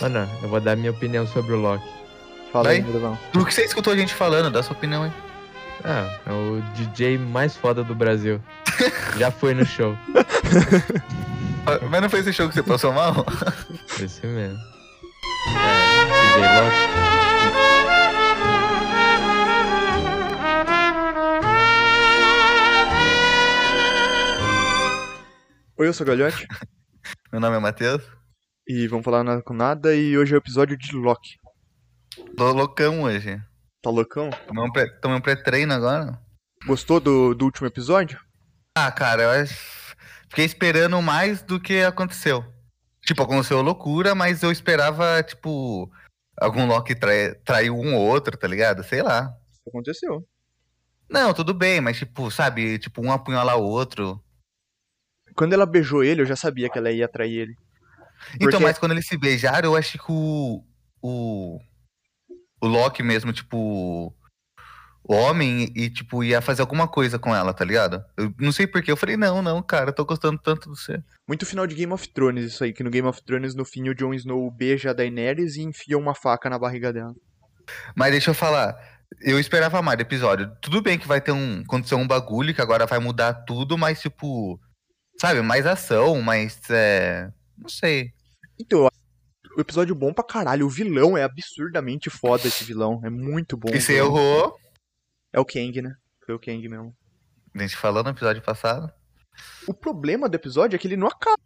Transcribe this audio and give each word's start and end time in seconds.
Mano, 0.00 0.28
eu 0.42 0.48
vou 0.48 0.60
dar 0.60 0.76
minha 0.76 0.90
opinião 0.90 1.26
sobre 1.26 1.52
o 1.52 1.56
Loki. 1.56 1.84
Fala 2.52 2.70
aí. 2.70 2.82
Brunão. 2.82 3.18
Do 3.32 3.44
que 3.44 3.52
você 3.52 3.64
escutou 3.64 3.92
a 3.92 3.96
gente 3.96 4.14
falando, 4.14 4.50
dá 4.50 4.62
sua 4.62 4.76
opinião 4.76 5.02
aí. 5.02 5.12
Ah, 5.84 6.18
é 6.26 6.32
o 6.32 6.62
DJ 6.74 7.18
mais 7.18 7.56
foda 7.56 7.82
do 7.82 7.94
Brasil. 7.94 8.40
Já 9.18 9.30
foi 9.30 9.54
no 9.54 9.66
show. 9.66 9.96
Mas 11.90 12.02
não 12.02 12.10
foi 12.10 12.20
esse 12.20 12.32
show 12.32 12.48
que 12.48 12.54
você 12.54 12.62
passou 12.62 12.92
mal? 12.92 13.24
Esse 14.00 14.26
mesmo. 14.26 14.58
É, 15.48 16.04
DJ 16.36 16.48
Loki. 16.60 16.94
Oi, 25.76 25.88
eu 25.88 25.92
sou 25.92 26.04
o 26.04 26.08
Galhote 26.08 26.46
Meu 27.32 27.40
nome 27.40 27.56
é 27.56 27.58
Matheus. 27.58 28.02
E 28.66 28.86
vamos 28.88 29.04
falar 29.04 29.22
nada 29.22 29.42
com 29.42 29.54
nada 29.54 29.94
e 29.94 30.16
hoje 30.16 30.32
é 30.34 30.36
o 30.36 30.38
episódio 30.38 30.76
de 30.76 30.96
Loki. 30.96 31.38
Tô 32.36 32.52
loucão 32.52 33.02
hoje. 33.02 33.40
Tá 33.82 33.90
loucão? 33.90 34.30
Tomei 34.46 34.64
um 34.64 34.72
pré- 34.72 34.90
tomei 35.00 35.18
um 35.18 35.20
pré-treino 35.20 35.72
agora. 35.74 36.18
Gostou 36.66 37.00
do, 37.00 37.34
do 37.34 37.44
último 37.44 37.66
episódio? 37.66 38.18
Ah, 38.76 38.90
cara, 38.90 39.22
eu 39.22 39.46
fiquei 40.28 40.44
esperando 40.44 41.00
mais 41.02 41.42
do 41.42 41.60
que 41.60 41.80
aconteceu. 41.80 42.44
Tipo, 43.04 43.22
aconteceu 43.22 43.60
loucura, 43.60 44.14
mas 44.14 44.42
eu 44.42 44.50
esperava, 44.50 45.22
tipo, 45.22 45.90
algum 46.38 46.66
Loki 46.66 46.94
trai... 46.94 47.34
traiu 47.44 47.76
um 47.76 47.94
ou 47.94 48.06
outro, 48.06 48.36
tá 48.36 48.48
ligado? 48.48 48.82
Sei 48.82 49.02
lá. 49.02 49.36
Isso 49.50 49.60
aconteceu. 49.68 50.26
Não, 51.10 51.34
tudo 51.34 51.52
bem, 51.52 51.82
mas 51.82 51.98
tipo, 51.98 52.30
sabe, 52.30 52.78
tipo, 52.78 53.04
um 53.04 53.12
apunhalar 53.12 53.58
o 53.58 53.64
outro. 53.64 54.18
Quando 55.34 55.52
ela 55.52 55.66
beijou 55.66 56.02
ele, 56.02 56.22
eu 56.22 56.26
já 56.26 56.34
sabia 56.34 56.70
que 56.70 56.78
ela 56.78 56.90
ia 56.90 57.04
atrair 57.04 57.40
ele. 57.40 57.56
Então, 58.36 58.50
Porque- 58.50 58.64
mas 58.64 58.78
quando 58.78 58.92
eles 58.92 59.06
se 59.06 59.16
beijaram, 59.16 59.70
eu 59.70 59.76
acho 59.76 59.98
que 59.98 60.04
o. 60.12 60.64
O, 61.02 61.60
o 62.60 62.66
Loki 62.66 63.02
mesmo, 63.02 63.32
tipo. 63.32 64.14
O 65.06 65.14
homem, 65.14 65.70
e, 65.76 65.90
tipo, 65.90 66.24
ia 66.24 66.40
fazer 66.40 66.62
alguma 66.62 66.88
coisa 66.88 67.18
com 67.18 67.36
ela, 67.36 67.52
tá 67.52 67.62
ligado? 67.62 68.02
Eu 68.16 68.32
não 68.38 68.50
sei 68.50 68.66
porquê. 68.66 68.90
Eu 68.90 68.96
falei, 68.96 69.18
não, 69.18 69.42
não, 69.42 69.62
cara, 69.62 69.90
eu 69.90 69.94
tô 69.94 70.02
gostando 70.02 70.38
tanto 70.42 70.62
de 70.72 70.80
você. 70.80 71.02
Muito 71.28 71.44
final 71.44 71.66
de 71.66 71.74
Game 71.74 71.92
of 71.92 72.08
Thrones 72.08 72.46
isso 72.46 72.64
aí, 72.64 72.72
que 72.72 72.82
no 72.82 72.88
Game 72.88 73.06
of 73.06 73.22
Thrones, 73.22 73.54
no 73.54 73.66
fim, 73.66 73.86
o 73.90 73.94
Jon 73.94 74.14
Snow 74.14 74.50
beija 74.50 74.90
a 74.90 74.94
Daenerys 74.94 75.56
e 75.56 75.62
enfia 75.62 75.98
uma 75.98 76.14
faca 76.14 76.48
na 76.48 76.58
barriga 76.58 76.90
dela. 76.90 77.14
Mas 77.94 78.12
deixa 78.12 78.30
eu 78.30 78.34
falar. 78.34 78.74
Eu 79.20 79.38
esperava 79.38 79.82
mais 79.82 79.98
do 79.98 80.02
episódio. 80.02 80.50
Tudo 80.62 80.80
bem 80.80 80.98
que 80.98 81.06
vai 81.06 81.20
ter 81.20 81.32
um. 81.32 81.60
Acontecer 81.60 81.96
um 81.96 82.06
bagulho 82.06 82.54
que 82.54 82.62
agora 82.62 82.86
vai 82.86 82.98
mudar 82.98 83.34
tudo, 83.44 83.76
mas, 83.76 84.00
tipo. 84.00 84.58
Sabe, 85.20 85.42
mais 85.42 85.66
ação, 85.66 86.22
mais. 86.22 86.58
É, 86.70 87.28
não 87.64 87.70
sei. 87.70 88.12
Então, 88.60 88.88
o 89.56 89.60
episódio 89.60 89.94
bom 89.94 90.12
pra 90.12 90.22
caralho. 90.22 90.66
O 90.66 90.70
vilão 90.70 91.16
é 91.16 91.22
absurdamente 91.24 92.10
foda 92.10 92.46
esse 92.46 92.62
vilão. 92.62 93.00
É 93.04 93.10
muito 93.10 93.56
bom. 93.56 93.74
E 93.74 93.80
você 93.80 93.94
errou. 93.94 94.56
É 95.32 95.40
o 95.40 95.44
Kang, 95.44 95.82
né? 95.82 95.94
Foi 96.24 96.34
o 96.34 96.38
Kang 96.38 96.68
mesmo. 96.68 96.94
A 97.54 97.62
gente 97.62 97.76
falou 97.76 98.02
no 98.04 98.10
episódio 98.10 98.42
passado. 98.42 98.92
O 99.66 99.74
problema 99.74 100.28
do 100.28 100.34
episódio 100.36 100.76
é 100.76 100.78
que 100.78 100.86
ele 100.86 100.96
não 100.96 101.08
acaba. 101.08 101.38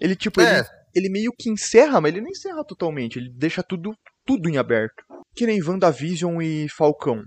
Ele, 0.00 0.16
tipo, 0.16 0.40
É. 0.40 0.60
ele, 0.60 0.68
ele 0.94 1.08
meio 1.10 1.32
que 1.38 1.48
encerra, 1.50 2.00
mas 2.00 2.12
ele 2.12 2.20
não 2.22 2.30
encerra 2.30 2.64
totalmente. 2.64 3.18
Ele 3.18 3.30
deixa 3.30 3.62
tudo, 3.62 3.94
tudo 4.24 4.48
em 4.48 4.56
aberto. 4.56 5.04
Que 5.34 5.46
nem 5.46 5.62
WandaVision 5.62 6.40
e 6.42 6.68
Falcão. 6.68 7.22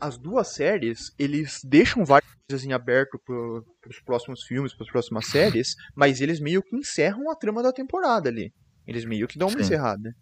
As 0.00 0.16
duas 0.16 0.54
séries, 0.54 1.12
eles 1.18 1.60
deixam 1.64 2.04
várias 2.04 2.30
coisas 2.48 2.64
em 2.64 2.72
aberto 2.72 3.20
pro, 3.24 3.64
pros 3.80 4.00
próximos 4.00 4.44
filmes, 4.44 4.74
pras 4.74 4.88
próximas 4.88 5.26
séries, 5.26 5.74
mas 5.94 6.20
eles 6.20 6.38
meio 6.38 6.62
que 6.62 6.76
encerram 6.76 7.30
a 7.30 7.34
trama 7.34 7.62
da 7.62 7.72
temporada 7.72 8.28
ali. 8.28 8.52
Eles 8.86 9.04
meio 9.04 9.26
que 9.26 9.38
dão 9.38 9.48
uma 9.48 9.58
Sim. 9.58 9.64
encerrada. 9.64 10.14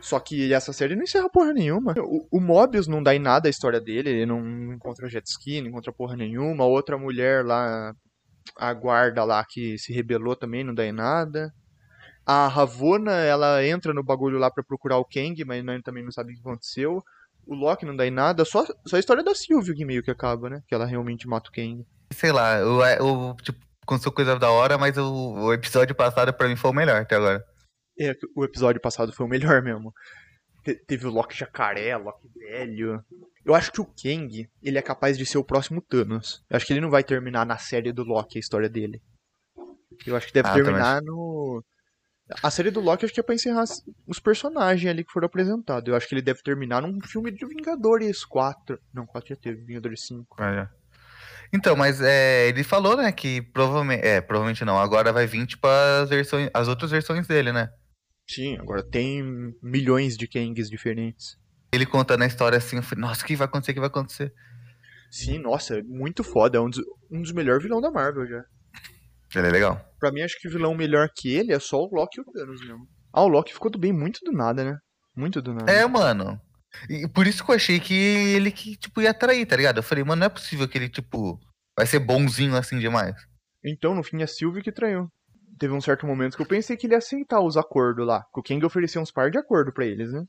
Só 0.00 0.20
que 0.20 0.52
essa 0.52 0.72
série 0.72 0.94
não 0.94 1.02
encerra 1.02 1.28
porra 1.30 1.52
nenhuma. 1.52 1.94
O, 1.98 2.28
o 2.30 2.40
Mobius 2.40 2.86
não 2.86 3.02
dá 3.02 3.14
em 3.14 3.18
nada 3.18 3.48
a 3.48 3.50
história 3.50 3.80
dele, 3.80 4.10
ele 4.10 4.26
não 4.26 4.72
encontra 4.74 5.08
jet 5.08 5.26
ski, 5.26 5.60
não 5.60 5.68
encontra 5.68 5.92
porra 5.92 6.16
nenhuma. 6.16 6.64
Outra 6.64 6.96
mulher 6.96 7.44
lá, 7.44 7.94
a 8.56 8.72
guarda 8.72 9.24
lá 9.24 9.44
que 9.44 9.78
se 9.78 9.92
rebelou 9.92 10.36
também, 10.36 10.62
não 10.62 10.74
dá 10.74 10.84
em 10.84 10.92
nada. 10.92 11.52
A 12.26 12.48
Ravonna, 12.48 13.12
ela 13.12 13.64
entra 13.64 13.92
no 13.92 14.02
bagulho 14.02 14.38
lá 14.38 14.50
pra 14.50 14.64
procurar 14.64 14.98
o 14.98 15.04
Kang, 15.04 15.44
mas 15.44 15.62
também 15.82 16.04
não 16.04 16.10
sabe 16.10 16.32
o 16.32 16.34
que 16.34 16.40
aconteceu. 16.40 17.02
O 17.46 17.54
Loki 17.54 17.84
não 17.84 17.94
dá 17.96 18.06
em 18.06 18.10
nada, 18.10 18.44
só, 18.44 18.64
só 18.86 18.96
a 18.96 18.98
história 18.98 19.22
da 19.22 19.34
Sylvie 19.34 19.74
que 19.74 19.84
meio 19.84 20.02
que 20.02 20.10
acaba, 20.10 20.48
né? 20.48 20.62
Que 20.66 20.74
ela 20.74 20.86
realmente 20.86 21.26
mata 21.28 21.48
o 21.50 21.52
Kang. 21.52 21.84
Sei 22.12 22.32
lá, 22.32 22.58
eu, 22.58 22.80
eu 22.82 23.36
tipo, 23.42 23.58
aconteceu 23.82 24.12
coisa 24.12 24.38
da 24.38 24.50
hora, 24.50 24.78
mas 24.78 24.96
o, 24.96 25.34
o 25.46 25.52
episódio 25.52 25.94
passado 25.94 26.32
pra 26.32 26.48
mim 26.48 26.56
foi 26.56 26.70
o 26.70 26.74
melhor 26.74 27.00
até 27.02 27.16
agora. 27.16 27.44
É, 28.00 28.12
o 28.36 28.44
episódio 28.44 28.80
passado 28.80 29.12
foi 29.12 29.26
o 29.26 29.28
melhor 29.28 29.62
mesmo. 29.62 29.92
Te- 30.64 30.74
teve 30.86 31.06
o 31.06 31.10
Loki 31.10 31.36
jacaré, 31.36 31.96
Loki 31.96 32.26
velho. 32.34 33.02
Eu 33.44 33.54
acho 33.54 33.70
que 33.70 33.80
o 33.80 33.84
Kang, 33.84 34.48
ele 34.62 34.78
é 34.78 34.82
capaz 34.82 35.18
de 35.18 35.26
ser 35.26 35.36
o 35.38 35.44
próximo 35.44 35.82
Thanos. 35.82 36.42
Eu 36.48 36.56
acho 36.56 36.66
que 36.66 36.72
ele 36.72 36.80
não 36.80 36.90
vai 36.90 37.04
terminar 37.04 37.44
na 37.44 37.58
série 37.58 37.92
do 37.92 38.02
Loki 38.02 38.38
a 38.38 38.40
história 38.40 38.68
dele. 38.70 39.02
Eu 40.06 40.16
acho 40.16 40.26
que 40.26 40.32
deve 40.32 40.48
Ah, 40.48 40.54
terminar 40.54 41.02
no. 41.02 41.43
A 42.42 42.50
série 42.50 42.70
do 42.70 42.80
Loki 42.80 43.04
acho 43.04 43.14
que 43.14 43.20
é 43.20 43.22
pra 43.22 43.34
encerrar 43.34 43.64
os 44.06 44.18
personagens 44.18 44.90
ali 44.90 45.04
que 45.04 45.12
foram 45.12 45.26
apresentados. 45.26 45.88
Eu 45.88 45.96
acho 45.96 46.08
que 46.08 46.14
ele 46.14 46.22
deve 46.22 46.42
terminar 46.42 46.82
num 46.82 47.00
filme 47.00 47.30
de 47.30 47.46
Vingadores 47.46 48.24
4. 48.24 48.78
Não, 48.92 49.06
4 49.06 49.30
já 49.30 49.36
teve, 49.36 49.62
Vingadores 49.62 50.06
5. 50.06 50.36
Então, 51.52 51.76
mas 51.76 52.00
é, 52.00 52.48
ele 52.48 52.64
falou, 52.64 52.96
né, 52.96 53.12
que 53.12 53.40
provavelmente. 53.40 54.04
É, 54.04 54.20
provavelmente 54.20 54.64
não. 54.64 54.78
Agora 54.78 55.12
vai 55.12 55.26
vir, 55.26 55.46
tipo, 55.46 55.66
as, 55.66 56.08
versões, 56.08 56.50
as 56.52 56.68
outras 56.68 56.90
versões 56.90 57.26
dele, 57.26 57.52
né? 57.52 57.70
Sim, 58.28 58.56
agora 58.58 58.82
tem 58.82 59.22
milhões 59.62 60.16
de 60.16 60.26
Kangs 60.26 60.68
diferentes. 60.68 61.36
Ele 61.72 61.86
contando 61.86 62.22
a 62.22 62.26
história 62.26 62.56
assim, 62.56 62.76
eu 62.76 62.82
falei, 62.82 63.02
nossa, 63.02 63.22
o 63.22 63.26
que 63.26 63.36
vai 63.36 63.46
acontecer? 63.46 63.72
O 63.72 63.74
que 63.74 63.80
vai 63.80 63.88
acontecer? 63.88 64.32
Sim, 65.10 65.38
nossa, 65.38 65.78
é 65.78 65.82
muito 65.82 66.24
foda. 66.24 66.58
É 66.58 66.60
um 66.60 66.68
dos, 66.68 66.80
um 67.10 67.22
dos 67.22 67.32
melhores 67.32 67.62
vilões 67.62 67.82
da 67.82 67.90
Marvel 67.90 68.26
já. 68.26 68.44
Ele 69.36 69.48
é 69.48 69.50
legal. 69.50 69.93
Pra 70.04 70.12
mim, 70.12 70.20
acho 70.20 70.38
que 70.38 70.50
vilão 70.50 70.74
melhor 70.74 71.08
que 71.16 71.34
ele 71.34 71.50
é 71.50 71.58
só 71.58 71.78
o 71.78 71.88
Loki 71.90 72.18
e 72.18 72.20
o 72.20 72.24
Thanos 72.26 72.60
mesmo. 72.60 72.86
Ah, 73.10 73.22
o 73.22 73.26
Loki 73.26 73.54
ficou 73.54 73.70
do 73.70 73.78
bem 73.78 73.90
muito 73.90 74.20
do 74.22 74.32
nada, 74.32 74.62
né? 74.62 74.76
Muito 75.16 75.40
do 75.40 75.54
nada. 75.54 75.72
É, 75.72 75.86
mano. 75.86 76.38
E 76.90 77.08
por 77.08 77.26
isso 77.26 77.42
que 77.42 77.50
eu 77.50 77.54
achei 77.54 77.80
que 77.80 77.94
ele 77.94 78.50
que, 78.50 78.76
tipo, 78.76 79.00
ia 79.00 79.12
atrair, 79.12 79.46
tá 79.46 79.56
ligado? 79.56 79.78
Eu 79.78 79.82
falei, 79.82 80.04
mano, 80.04 80.20
não 80.20 80.26
é 80.26 80.28
possível 80.28 80.68
que 80.68 80.76
ele, 80.76 80.90
tipo, 80.90 81.40
vai 81.74 81.86
ser 81.86 82.00
bonzinho 82.00 82.54
assim 82.54 82.78
demais. 82.78 83.16
Então, 83.64 83.94
no 83.94 84.02
fim, 84.02 84.20
é 84.20 84.26
Sylvie 84.26 84.62
que 84.62 84.70
traiu. 84.70 85.08
Teve 85.58 85.72
um 85.72 85.80
certo 85.80 86.06
momento 86.06 86.36
que 86.36 86.42
eu 86.42 86.46
pensei 86.46 86.76
que 86.76 86.86
ele 86.86 86.92
ia 86.92 86.98
aceitar 86.98 87.40
os 87.40 87.56
acordos 87.56 88.06
lá. 88.06 88.22
Que 88.34 88.40
o 88.40 88.42
Kang 88.42 88.62
ofereceu 88.66 89.00
uns 89.00 89.10
par 89.10 89.30
de 89.30 89.38
acordo 89.38 89.72
pra 89.72 89.86
eles, 89.86 90.12
né? 90.12 90.22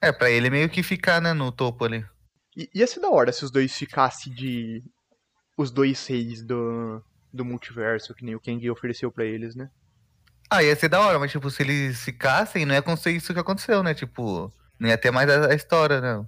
É, 0.00 0.10
pra 0.10 0.30
ele 0.30 0.48
meio 0.48 0.70
que 0.70 0.82
ficar, 0.82 1.20
né, 1.20 1.34
no 1.34 1.52
topo 1.52 1.84
ali. 1.84 2.02
E 2.56 2.66
ia 2.74 2.86
ser 2.86 3.00
da 3.00 3.10
hora 3.10 3.30
se 3.30 3.44
os 3.44 3.50
dois 3.50 3.74
ficassem 3.74 4.32
de. 4.32 4.82
Os 5.58 5.70
dois 5.70 6.06
reis 6.06 6.42
do, 6.42 7.04
do 7.32 7.44
multiverso, 7.44 8.14
que 8.14 8.24
nem 8.24 8.34
o 8.34 8.40
Kang 8.40 8.68
ofereceu 8.70 9.10
pra 9.10 9.24
eles, 9.24 9.54
né? 9.54 9.70
Ah, 10.50 10.62
ia 10.62 10.76
ser 10.76 10.88
da 10.88 11.00
hora, 11.00 11.18
mas 11.18 11.30
tipo, 11.30 11.50
se 11.50 11.62
eles 11.62 12.04
ficassem, 12.04 12.66
não 12.66 12.74
ia 12.74 12.80
acontecer 12.80 13.10
isso 13.10 13.32
que 13.32 13.40
aconteceu, 13.40 13.82
né? 13.82 13.94
Tipo, 13.94 14.52
não 14.78 14.88
ia 14.88 14.98
ter 14.98 15.10
mais 15.10 15.30
a, 15.30 15.50
a 15.50 15.54
história, 15.54 16.00
né? 16.00 16.24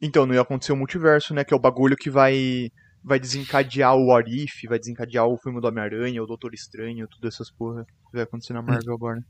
Então, 0.00 0.26
não 0.26 0.34
ia 0.34 0.42
acontecer 0.42 0.72
o 0.72 0.76
multiverso, 0.76 1.34
né? 1.34 1.44
Que 1.44 1.54
é 1.54 1.56
o 1.56 1.60
bagulho 1.60 1.96
que 1.96 2.10
vai. 2.10 2.70
Vai 3.02 3.20
desencadear 3.20 3.94
o 3.94 4.06
What 4.06 4.30
If, 4.30 4.62
vai 4.66 4.78
desencadear 4.78 5.26
o 5.26 5.36
filme 5.36 5.60
do 5.60 5.66
Homem-Aranha, 5.66 6.22
o 6.22 6.26
Doutor 6.26 6.54
Estranho, 6.54 7.06
tudo 7.06 7.28
essas 7.28 7.50
porra 7.50 7.84
que 7.84 8.14
vai 8.14 8.22
acontecer 8.22 8.54
na 8.54 8.62
Marvel 8.62 8.94
agora. 8.94 9.20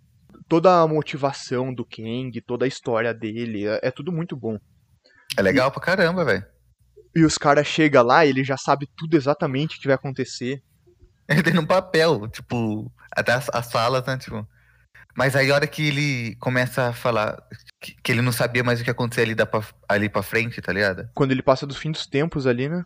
Toda 0.49 0.81
a 0.81 0.87
motivação 0.87 1.75
do 1.75 1.85
Kang, 1.85 2.41
toda 2.47 2.67
a 2.67 2.69
história 2.69 3.13
dele, 3.13 3.67
é, 3.67 3.81
é 3.83 3.91
tudo 3.91 4.13
muito 4.13 4.37
bom. 4.37 4.59
É 5.37 5.43
legal 5.43 5.73
pra 5.73 5.81
caramba, 5.81 6.25
velho. 6.25 6.45
E 7.17 7.25
os 7.25 7.37
caras 7.37 7.67
chegam 7.67 8.05
lá, 8.05 8.25
ele 8.25 8.45
já 8.45 8.57
sabe 8.57 8.89
tudo 8.97 9.17
exatamente 9.17 9.77
o 9.77 9.81
que 9.81 9.89
vai 9.89 9.97
acontecer. 9.97 10.63
Ele 11.29 11.43
tem 11.43 11.55
no 11.55 11.67
papel, 11.67 12.29
tipo, 12.29 12.93
até 13.11 13.33
as, 13.33 13.49
as 13.51 13.71
falas, 13.71 14.05
né? 14.05 14.19
Tipo. 14.19 14.47
Mas 15.17 15.37
aí 15.37 15.51
a 15.51 15.55
hora 15.55 15.67
que 15.67 15.87
ele 15.87 16.35
começa 16.37 16.89
a 16.89 16.93
falar 16.93 17.41
que, 17.81 17.95
que 18.03 18.11
ele 18.11 18.21
não 18.21 18.33
sabia 18.33 18.65
mais 18.65 18.81
o 18.81 18.83
que 18.83 18.91
ia 18.91 18.93
acontecer 18.93 19.23
ali, 19.23 19.35
da 19.35 19.47
pra, 19.47 19.63
ali 19.89 20.09
pra 20.09 20.25
frente, 20.25 20.61
tá 20.61 20.73
ligado? 20.73 21.09
Quando 21.15 21.31
ele 21.31 21.43
passa 21.43 21.67
dos 21.67 21.77
fim 21.77 21.93
dos 21.93 22.05
tempos 22.05 22.49
ali, 22.49 22.69
né? 22.69 22.85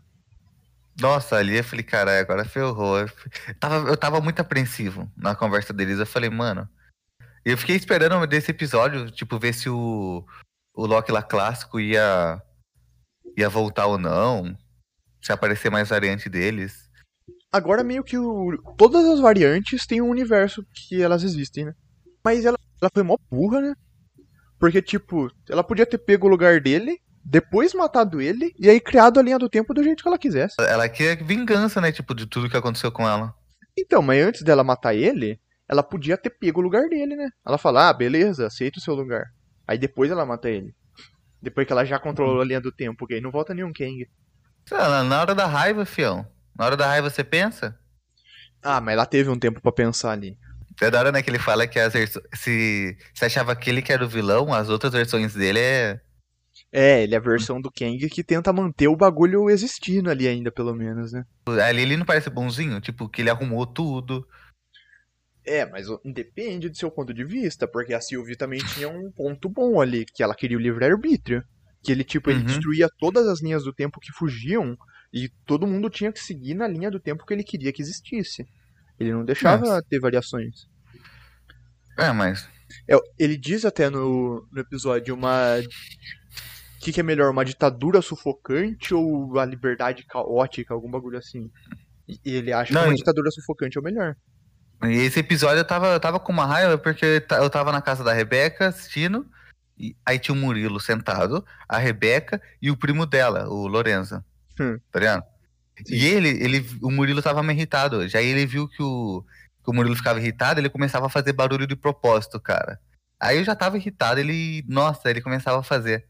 Nossa, 1.00 1.36
ali 1.36 1.56
eu 1.56 1.64
falei, 1.64 1.84
cara, 1.84 2.18
agora 2.18 2.44
ferrou. 2.44 2.98
Eu 2.98 3.08
tava, 3.58 3.88
eu 3.88 3.96
tava 3.96 4.20
muito 4.20 4.40
apreensivo 4.40 5.10
na 5.16 5.34
conversa 5.34 5.72
deles. 5.72 5.98
Eu 5.98 6.06
falei, 6.06 6.28
mano. 6.28 6.68
Eu 7.44 7.56
fiquei 7.56 7.76
esperando 7.76 8.26
desse 8.26 8.50
episódio, 8.50 9.10
tipo, 9.10 9.38
ver 9.38 9.54
se 9.54 9.70
o, 9.70 10.26
o 10.74 10.86
Loki 10.86 11.12
lá 11.12 11.22
clássico 11.22 11.78
ia, 11.78 12.42
ia 13.36 13.48
voltar 13.48 13.86
ou 13.86 13.96
não. 13.96 14.58
Se 15.22 15.32
aparecer 15.32 15.70
mais 15.70 15.88
variante 15.88 16.28
deles. 16.28 16.87
Agora 17.50 17.82
meio 17.82 18.04
que 18.04 18.18
o, 18.18 18.58
todas 18.76 19.06
as 19.06 19.20
variantes 19.20 19.86
têm 19.86 20.02
um 20.02 20.10
universo 20.10 20.64
que 20.72 21.00
elas 21.02 21.22
existem, 21.22 21.64
né? 21.64 21.74
Mas 22.22 22.44
ela, 22.44 22.58
ela 22.80 22.90
foi 22.92 23.02
mó 23.02 23.16
burra, 23.30 23.60
né? 23.60 23.74
Porque, 24.58 24.82
tipo, 24.82 25.30
ela 25.48 25.64
podia 25.64 25.86
ter 25.86 25.98
pego 25.98 26.26
o 26.26 26.30
lugar 26.30 26.60
dele, 26.60 26.98
depois 27.24 27.72
matado 27.72 28.20
ele, 28.20 28.52
e 28.58 28.68
aí 28.68 28.80
criado 28.80 29.18
a 29.18 29.22
linha 29.22 29.38
do 29.38 29.48
tempo 29.48 29.72
do 29.72 29.82
jeito 29.82 30.02
que 30.02 30.08
ela 30.08 30.18
quisesse. 30.18 30.56
Ela 30.60 30.88
quer 30.88 31.22
vingança, 31.22 31.80
né? 31.80 31.90
Tipo, 31.90 32.14
de 32.14 32.26
tudo 32.26 32.50
que 32.50 32.56
aconteceu 32.56 32.92
com 32.92 33.08
ela. 33.08 33.32
Então, 33.76 34.02
mas 34.02 34.22
antes 34.22 34.42
dela 34.42 34.64
matar 34.64 34.94
ele, 34.94 35.40
ela 35.68 35.82
podia 35.82 36.18
ter 36.18 36.30
pego 36.30 36.60
o 36.60 36.62
lugar 36.62 36.88
dele, 36.88 37.16
né? 37.16 37.30
Ela 37.46 37.56
fala, 37.56 37.88
ah, 37.88 37.92
beleza, 37.92 38.46
aceita 38.46 38.78
o 38.78 38.82
seu 38.82 38.94
lugar. 38.94 39.24
Aí 39.66 39.78
depois 39.78 40.10
ela 40.10 40.26
mata 40.26 40.50
ele. 40.50 40.74
Depois 41.40 41.66
que 41.66 41.72
ela 41.72 41.84
já 41.84 41.98
controlou 41.98 42.40
a 42.40 42.44
linha 42.44 42.60
do 42.60 42.72
tempo, 42.72 42.98
porque 42.98 43.14
aí 43.14 43.20
não 43.20 43.30
volta 43.30 43.54
nenhum 43.54 43.72
Kang. 43.72 44.06
Na 44.70 45.20
hora 45.20 45.34
da 45.34 45.46
raiva, 45.46 45.86
fião. 45.86 46.26
Na 46.58 46.66
hora 46.66 46.76
da 46.76 46.86
raiva 46.86 47.08
você 47.08 47.22
pensa? 47.22 47.78
Ah, 48.62 48.80
mas 48.80 48.94
ela 48.94 49.06
teve 49.06 49.30
um 49.30 49.38
tempo 49.38 49.60
pra 49.60 49.70
pensar 49.72 50.12
ali. 50.12 50.36
É 50.80 50.90
da 50.90 50.98
hora, 51.00 51.12
né, 51.12 51.22
que 51.22 51.30
ele 51.30 51.38
fala 51.38 51.66
que 51.66 51.78
as 51.78 51.92
se 52.34 52.96
você 53.14 53.24
achava 53.24 53.54
que 53.56 53.68
ele 53.68 53.82
que 53.82 53.92
era 53.92 54.04
o 54.04 54.08
vilão, 54.08 54.52
as 54.52 54.68
outras 54.68 54.92
versões 54.92 55.34
dele 55.34 55.58
é. 55.58 56.00
É, 56.72 57.02
ele 57.02 57.14
é 57.14 57.18
a 57.18 57.20
versão 57.20 57.60
do 57.60 57.70
Kang 57.70 57.98
que 58.08 58.22
tenta 58.24 58.52
manter 58.52 58.88
o 58.88 58.96
bagulho 58.96 59.48
existindo 59.48 60.10
ali 60.10 60.26
ainda, 60.28 60.50
pelo 60.52 60.74
menos, 60.74 61.12
né? 61.12 61.24
Ali 61.66 61.82
ele 61.82 61.96
não 61.96 62.04
parece 62.04 62.28
bonzinho, 62.28 62.80
tipo, 62.80 63.08
que 63.08 63.22
ele 63.22 63.30
arrumou 63.30 63.66
tudo. 63.66 64.26
É, 65.44 65.64
mas 65.64 65.86
depende 66.04 66.68
do 66.68 66.76
seu 66.76 66.90
ponto 66.90 67.14
de 67.14 67.24
vista, 67.24 67.66
porque 67.66 67.94
a 67.94 68.00
Sylvie 68.00 68.36
também 68.36 68.58
tinha 68.58 68.88
um 68.88 69.10
ponto 69.10 69.48
bom 69.48 69.80
ali, 69.80 70.04
que 70.04 70.22
ela 70.22 70.34
queria 70.34 70.58
o 70.58 70.60
livre-arbítrio. 70.60 71.42
Que 71.82 71.90
ele, 71.90 72.04
tipo, 72.04 72.28
ele 72.28 72.40
Uhum. 72.40 72.44
destruía 72.44 72.88
todas 72.98 73.26
as 73.26 73.40
linhas 73.40 73.64
do 73.64 73.72
tempo 73.72 73.98
que 74.00 74.12
fugiam 74.12 74.76
e 75.12 75.28
todo 75.46 75.66
mundo 75.66 75.88
tinha 75.88 76.12
que 76.12 76.20
seguir 76.20 76.54
na 76.54 76.68
linha 76.68 76.90
do 76.90 77.00
tempo 77.00 77.24
que 77.24 77.32
ele 77.32 77.44
queria 77.44 77.72
que 77.72 77.82
existisse. 77.82 78.46
Ele 78.98 79.12
não 79.12 79.24
deixava 79.24 79.64
Nossa. 79.64 79.82
ter 79.88 80.00
variações. 80.00 80.66
É, 81.98 82.12
mas. 82.12 82.48
É, 82.86 82.96
ele 83.18 83.36
diz 83.36 83.64
até 83.64 83.88
no, 83.88 84.46
no 84.52 84.60
episódio 84.60 85.14
uma. 85.14 85.58
O 86.76 86.80
que, 86.80 86.92
que 86.92 87.00
é 87.00 87.02
melhor, 87.02 87.30
uma 87.30 87.44
ditadura 87.44 88.00
sufocante 88.00 88.94
ou 88.94 89.38
a 89.38 89.44
liberdade 89.44 90.04
caótica, 90.04 90.72
algum 90.72 90.90
bagulho 90.90 91.18
assim? 91.18 91.50
E 92.06 92.20
ele 92.24 92.52
acha 92.52 92.72
Não, 92.72 92.82
que 92.82 92.88
uma 92.88 92.94
e- 92.94 92.98
ditadura 92.98 93.30
sufocante 93.30 93.76
é 93.76 93.80
o 93.80 93.84
melhor. 93.84 94.14
E 94.84 94.92
esse 94.98 95.18
episódio 95.18 95.58
eu 95.58 95.64
tava, 95.64 95.88
eu 95.88 95.98
tava 95.98 96.20
com 96.20 96.32
uma 96.32 96.46
raiva 96.46 96.78
porque 96.78 97.24
eu 97.30 97.50
tava 97.50 97.72
na 97.72 97.82
casa 97.82 98.04
da 98.04 98.12
Rebeca 98.12 98.68
assistindo. 98.68 99.26
E 99.76 99.96
aí 100.06 100.18
tinha 100.18 100.34
o 100.34 100.38
Murilo 100.38 100.80
sentado, 100.80 101.44
a 101.68 101.78
Rebeca 101.78 102.40
e 102.60 102.70
o 102.70 102.76
primo 102.76 103.06
dela, 103.06 103.48
o 103.48 103.66
Lorenzo. 103.66 104.22
Hum. 104.60 104.78
Tá 104.90 104.98
ligado? 104.98 105.24
E 105.88 106.06
ele, 106.06 106.28
ele, 106.28 106.66
o 106.82 106.90
Murilo 106.90 107.22
tava 107.22 107.42
meio 107.42 107.56
irritado. 107.56 108.08
Já 108.08 108.20
ele 108.20 108.44
viu 108.46 108.68
que 108.68 108.82
o, 108.82 109.24
que 109.64 109.70
o 109.70 109.72
Murilo 109.72 109.94
ficava 109.96 110.18
irritado, 110.18 110.60
ele 110.60 110.68
começava 110.68 111.06
a 111.06 111.10
fazer 111.10 111.32
barulho 111.32 111.66
de 111.66 111.76
propósito, 111.76 112.40
cara. 112.40 112.80
Aí 113.20 113.38
eu 113.38 113.44
já 113.44 113.54
tava 113.54 113.76
irritado, 113.76 114.18
ele. 114.20 114.64
Nossa, 114.68 115.10
ele 115.10 115.20
começava 115.20 115.60
a 115.60 115.62
fazer. 115.62 116.06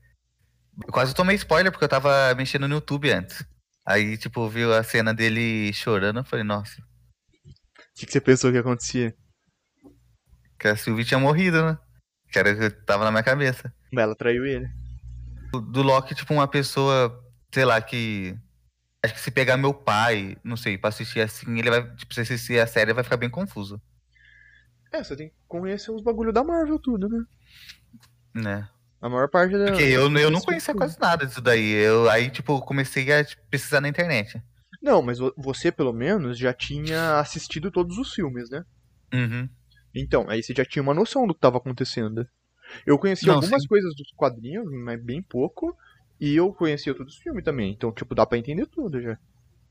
Eu 0.86 0.92
quase 0.92 1.14
tomei 1.14 1.36
spoiler 1.36 1.72
porque 1.72 1.84
eu 1.84 1.88
tava 1.88 2.34
mexendo 2.34 2.68
no 2.68 2.76
YouTube 2.76 3.10
antes. 3.10 3.44
Aí, 3.84 4.16
tipo, 4.16 4.48
viu 4.48 4.72
a 4.74 4.82
cena 4.82 5.14
dele 5.14 5.72
chorando, 5.72 6.20
eu 6.20 6.24
falei, 6.24 6.44
nossa, 6.44 6.80
O 6.80 7.54
que, 7.96 8.06
que 8.06 8.12
você 8.12 8.20
pensou 8.20 8.52
que 8.52 8.58
acontecia? 8.58 9.14
que 10.58 10.68
a 10.68 10.76
Sylvie 10.76 11.04
tinha 11.04 11.20
morrido, 11.20 11.64
né? 11.64 11.78
Que 12.30 12.38
era 12.38 12.52
o 12.52 12.58
que 12.58 12.70
tava 12.84 13.04
na 13.04 13.10
minha 13.10 13.22
cabeça. 13.22 13.72
Ela 13.96 14.14
traiu 14.14 14.44
ele. 14.44 14.68
Do, 15.52 15.60
do 15.60 15.82
Loki, 15.82 16.14
tipo, 16.14 16.34
uma 16.34 16.48
pessoa, 16.48 17.24
sei 17.52 17.64
lá, 17.64 17.80
que. 17.80 18.36
Acho 19.04 19.14
que 19.14 19.20
se 19.20 19.30
pegar 19.30 19.56
meu 19.56 19.72
pai, 19.72 20.36
não 20.42 20.56
sei, 20.56 20.76
pra 20.76 20.88
assistir 20.88 21.20
assim, 21.20 21.58
ele 21.58 21.70
vai. 21.70 21.94
Tipo, 21.94 22.14
se 22.14 22.20
assistir 22.20 22.60
a 22.60 22.66
série, 22.66 22.92
vai 22.92 23.04
ficar 23.04 23.16
bem 23.16 23.30
confuso. 23.30 23.80
É, 24.92 25.04
você 25.04 25.14
tem 25.16 25.28
que 25.28 25.34
conhecer 25.46 25.90
os 25.90 26.02
bagulhos 26.02 26.34
da 26.34 26.42
Marvel 26.42 26.78
tudo, 26.78 27.08
né? 27.08 27.24
Né? 28.34 28.68
A 29.00 29.08
maior 29.08 29.28
parte 29.28 29.56
da. 29.56 29.66
Porque 29.66 29.82
eu, 29.82 30.10
eu 30.16 30.30
não 30.30 30.40
conhecia 30.40 30.74
quase 30.74 30.98
nada 30.98 31.26
disso 31.26 31.40
daí. 31.40 31.70
Eu, 31.70 32.10
aí, 32.10 32.30
tipo, 32.30 32.60
comecei 32.62 33.12
a 33.12 33.24
tipo, 33.24 33.42
pesquisar 33.48 33.80
na 33.80 33.88
internet. 33.88 34.42
Não, 34.82 35.02
mas 35.02 35.18
vo- 35.18 35.34
você, 35.36 35.70
pelo 35.70 35.92
menos, 35.92 36.38
já 36.38 36.52
tinha 36.52 37.18
assistido 37.18 37.70
todos 37.70 37.98
os 37.98 38.12
filmes, 38.12 38.50
né? 38.50 38.64
Uhum. 39.12 39.48
Então, 39.94 40.28
aí 40.28 40.42
você 40.42 40.54
já 40.54 40.64
tinha 40.64 40.82
uma 40.82 40.94
noção 40.94 41.26
do 41.26 41.34
que 41.34 41.38
estava 41.38 41.58
acontecendo. 41.58 42.26
Eu 42.86 42.98
conhecia 42.98 43.32
algumas 43.32 43.62
sim. 43.62 43.68
coisas 43.68 43.94
dos 43.94 44.10
quadrinhos, 44.16 44.66
mas 44.84 45.02
bem 45.02 45.22
pouco. 45.22 45.76
E 46.20 46.34
eu 46.34 46.52
conhecia 46.52 46.94
todos 46.94 47.14
os 47.14 47.20
filmes 47.20 47.44
também. 47.44 47.72
Então, 47.72 47.92
tipo, 47.92 48.14
dá 48.14 48.26
pra 48.26 48.38
entender 48.38 48.66
tudo 48.66 49.00
já. 49.00 49.16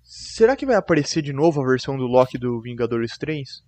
Será 0.04 0.56
que 0.56 0.66
vai 0.66 0.76
aparecer 0.76 1.22
de 1.22 1.34
novo 1.34 1.62
a 1.62 1.68
versão 1.68 1.98
do 1.98 2.08
Loki 2.08 2.38
do 2.38 2.62
Vingadores 2.62 3.18
3? 3.18 3.62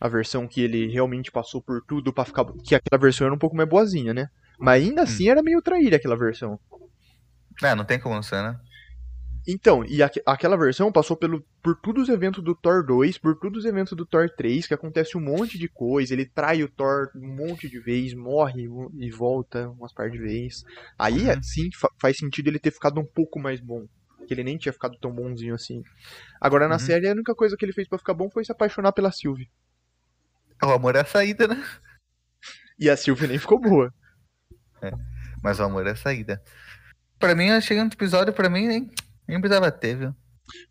A 0.00 0.08
versão 0.08 0.46
que 0.46 0.60
ele 0.60 0.86
realmente 0.88 1.30
passou 1.30 1.60
por 1.60 1.82
tudo 1.82 2.12
pra 2.12 2.24
ficar. 2.24 2.44
Que 2.64 2.74
aquela 2.74 3.00
versão 3.00 3.26
era 3.26 3.34
um 3.34 3.38
pouco 3.38 3.56
mais 3.56 3.68
boazinha, 3.68 4.14
né? 4.14 4.28
Mas 4.58 4.82
ainda 4.84 5.02
assim 5.02 5.28
era 5.28 5.42
meio 5.42 5.60
traíra 5.60 5.96
aquela 5.96 6.16
versão. 6.16 6.58
É, 7.62 7.74
não 7.74 7.84
tem 7.84 7.98
como 7.98 8.14
não 8.14 8.22
ser, 8.22 8.42
né? 8.42 8.58
Então, 9.46 9.84
e 9.84 10.02
aque- 10.02 10.22
aquela 10.24 10.56
versão 10.56 10.92
passou 10.92 11.16
pelo, 11.16 11.44
por 11.62 11.74
todos 11.74 12.04
os 12.04 12.08
eventos 12.08 12.44
do 12.44 12.54
Thor 12.54 12.84
2, 12.86 13.18
por 13.18 13.36
todos 13.36 13.60
os 13.60 13.64
eventos 13.64 13.92
do 13.96 14.06
Thor 14.06 14.30
3, 14.30 14.66
que 14.68 14.74
acontece 14.74 15.16
um 15.18 15.20
monte 15.20 15.58
de 15.58 15.68
coisa, 15.68 16.12
ele 16.14 16.24
trai 16.26 16.62
o 16.62 16.68
Thor 16.68 17.10
um 17.16 17.26
monte 17.34 17.68
de 17.68 17.80
vezes, 17.80 18.14
morre 18.14 18.68
e 18.98 19.10
volta 19.10 19.68
umas 19.70 19.92
par 19.92 20.08
de 20.10 20.18
vezes. 20.18 20.64
Aí, 20.96 21.28
Uhum. 21.28 21.42
sim, 21.42 21.70
fa- 21.74 21.90
faz 22.00 22.16
sentido 22.18 22.46
ele 22.48 22.58
ter 22.60 22.70
ficado 22.70 23.00
um 23.00 23.04
pouco 23.04 23.40
mais 23.40 23.60
bom. 23.60 23.86
Que 24.28 24.32
ele 24.34 24.44
nem 24.44 24.56
tinha 24.56 24.72
ficado 24.72 24.96
tão 25.00 25.12
bonzinho 25.12 25.54
assim. 25.54 25.82
Agora, 26.40 26.68
na 26.68 26.74
Uhum. 26.74 26.78
série, 26.78 27.08
a 27.08 27.12
única 27.12 27.34
coisa 27.34 27.56
que 27.56 27.64
ele 27.64 27.72
fez 27.72 27.88
pra 27.88 27.98
ficar 27.98 28.14
bom 28.14 28.30
foi 28.30 28.44
se 28.44 28.52
apaixonar 28.52 28.92
pela 28.92 29.10
Sylvie. 29.10 29.50
O 30.62 30.66
amor 30.70 30.94
é 30.94 31.00
a 31.00 31.04
saída, 31.04 31.48
né? 31.48 31.60
E 32.78 32.88
a 32.88 32.96
Sylvie 32.96 33.26
nem 33.26 33.38
ficou 33.38 33.60
boa. 33.60 33.92
Mas 35.42 35.58
o 35.58 35.64
amor 35.64 35.84
é 35.86 35.90
a 35.90 35.96
saída. 35.96 36.40
Pra 37.18 37.34
mim, 37.34 37.60
cheguei 37.60 37.82
no 37.82 37.90
episódio, 37.90 38.32
pra 38.32 38.48
mim, 38.48 38.66
nem, 38.68 38.90
nem 39.28 39.40
precisava 39.40 39.70
ter, 39.70 39.96
viu? 39.96 40.14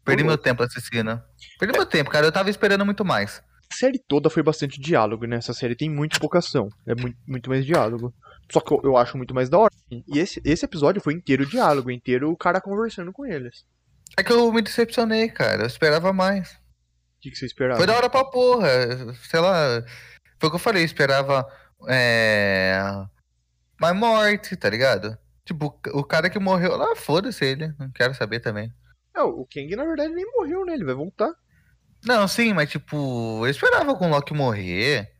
Perdi 0.03 0.23
meu 0.23 0.37
tempo 0.37 0.63
assistindo. 0.63 1.21
Perdi 1.59 1.77
meu 1.77 1.85
tempo, 1.85 2.09
cara. 2.09 2.25
Eu 2.25 2.31
tava 2.31 2.49
esperando 2.49 2.85
muito 2.85 3.05
mais. 3.05 3.41
A 3.71 3.75
série 3.75 3.97
toda 3.99 4.29
foi 4.29 4.43
bastante 4.43 4.79
diálogo, 4.79 5.25
né? 5.25 5.37
Essa 5.37 5.53
série 5.53 5.75
tem 5.75 5.89
muito 5.89 6.19
pouca 6.19 6.39
ação. 6.39 6.69
É 6.85 6.93
muito, 6.93 7.17
muito 7.25 7.49
mais 7.49 7.65
diálogo. 7.65 8.13
Só 8.51 8.59
que 8.59 8.73
eu, 8.73 8.81
eu 8.83 8.97
acho 8.97 9.17
muito 9.17 9.33
mais 9.33 9.49
da 9.49 9.57
hora. 9.57 9.73
E 9.89 10.19
esse, 10.19 10.41
esse 10.43 10.65
episódio 10.65 11.01
foi 11.01 11.13
inteiro 11.13 11.45
diálogo, 11.45 11.89
inteiro 11.89 12.29
o 12.29 12.37
cara 12.37 12.59
conversando 12.59 13.13
com 13.13 13.25
eles. 13.25 13.65
É 14.17 14.23
que 14.23 14.31
eu 14.31 14.51
me 14.51 14.61
decepcionei, 14.61 15.29
cara. 15.29 15.63
Eu 15.63 15.67
esperava 15.67 16.11
mais. 16.11 16.51
O 16.51 17.21
que, 17.21 17.31
que 17.31 17.37
você 17.37 17.45
esperava? 17.45 17.77
Foi 17.77 17.87
da 17.87 17.95
hora 17.95 18.09
pra 18.09 18.25
porra. 18.25 18.67
Sei 19.29 19.39
lá. 19.39 19.83
Foi 20.39 20.47
o 20.47 20.51
que 20.51 20.55
eu 20.55 20.59
falei, 20.59 20.81
eu 20.81 20.85
esperava. 20.85 21.47
É. 21.87 22.81
Mais 23.79 23.95
morte, 23.95 24.55
tá 24.57 24.69
ligado? 24.69 25.17
Tipo, 25.45 25.79
o 25.93 26.03
cara 26.03 26.29
que 26.29 26.39
morreu 26.39 26.75
lá, 26.77 26.95
foda-se 26.95 27.43
ele. 27.45 27.73
Não 27.79 27.89
quero 27.91 28.13
saber 28.13 28.39
também. 28.39 28.71
Não, 29.13 29.29
o 29.29 29.45
Kang 29.45 29.75
na 29.75 29.83
verdade 29.83 30.13
nem 30.13 30.25
morreu, 30.33 30.65
né? 30.65 30.73
Ele 30.73 30.85
vai 30.85 30.95
voltar. 30.95 31.31
Não, 32.05 32.27
sim, 32.27 32.53
mas 32.53 32.69
tipo, 32.69 33.45
eu 33.45 33.49
esperava 33.49 33.95
com 33.95 34.07
o 34.07 34.09
Loki 34.09 34.33
morrer. 34.33 35.11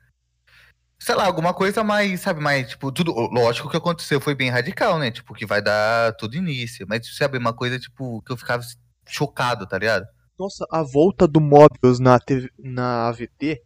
Sei 1.00 1.15
lá, 1.15 1.25
alguma 1.25 1.53
coisa 1.53 1.83
mais, 1.83 2.21
sabe, 2.21 2.39
mais, 2.39 2.69
tipo, 2.69 2.91
tudo. 2.91 3.12
Lógico 3.12 3.69
que 3.69 3.78
aconteceu 3.78 4.21
foi 4.21 4.35
bem 4.35 4.49
radical, 4.49 4.99
né? 4.99 5.09
Tipo, 5.09 5.33
que 5.33 5.45
vai 5.45 5.61
dar 5.61 6.13
tudo 6.13 6.35
início. 6.35 6.85
Mas, 6.87 7.16
sabe, 7.16 7.37
uma 7.37 7.54
coisa, 7.54 7.80
tipo, 7.80 8.21
que 8.21 8.31
eu 8.31 8.37
ficava 8.37 8.63
chocado, 9.07 9.66
tá 9.66 9.78
ligado? 9.78 10.06
Nossa, 10.37 10.66
a 10.71 10.83
volta 10.83 11.28
do 11.28 11.42
Mobius 11.42 11.99
na, 11.99 12.19
TV, 12.19 12.49
na 12.57 13.07
AVT 13.07 13.61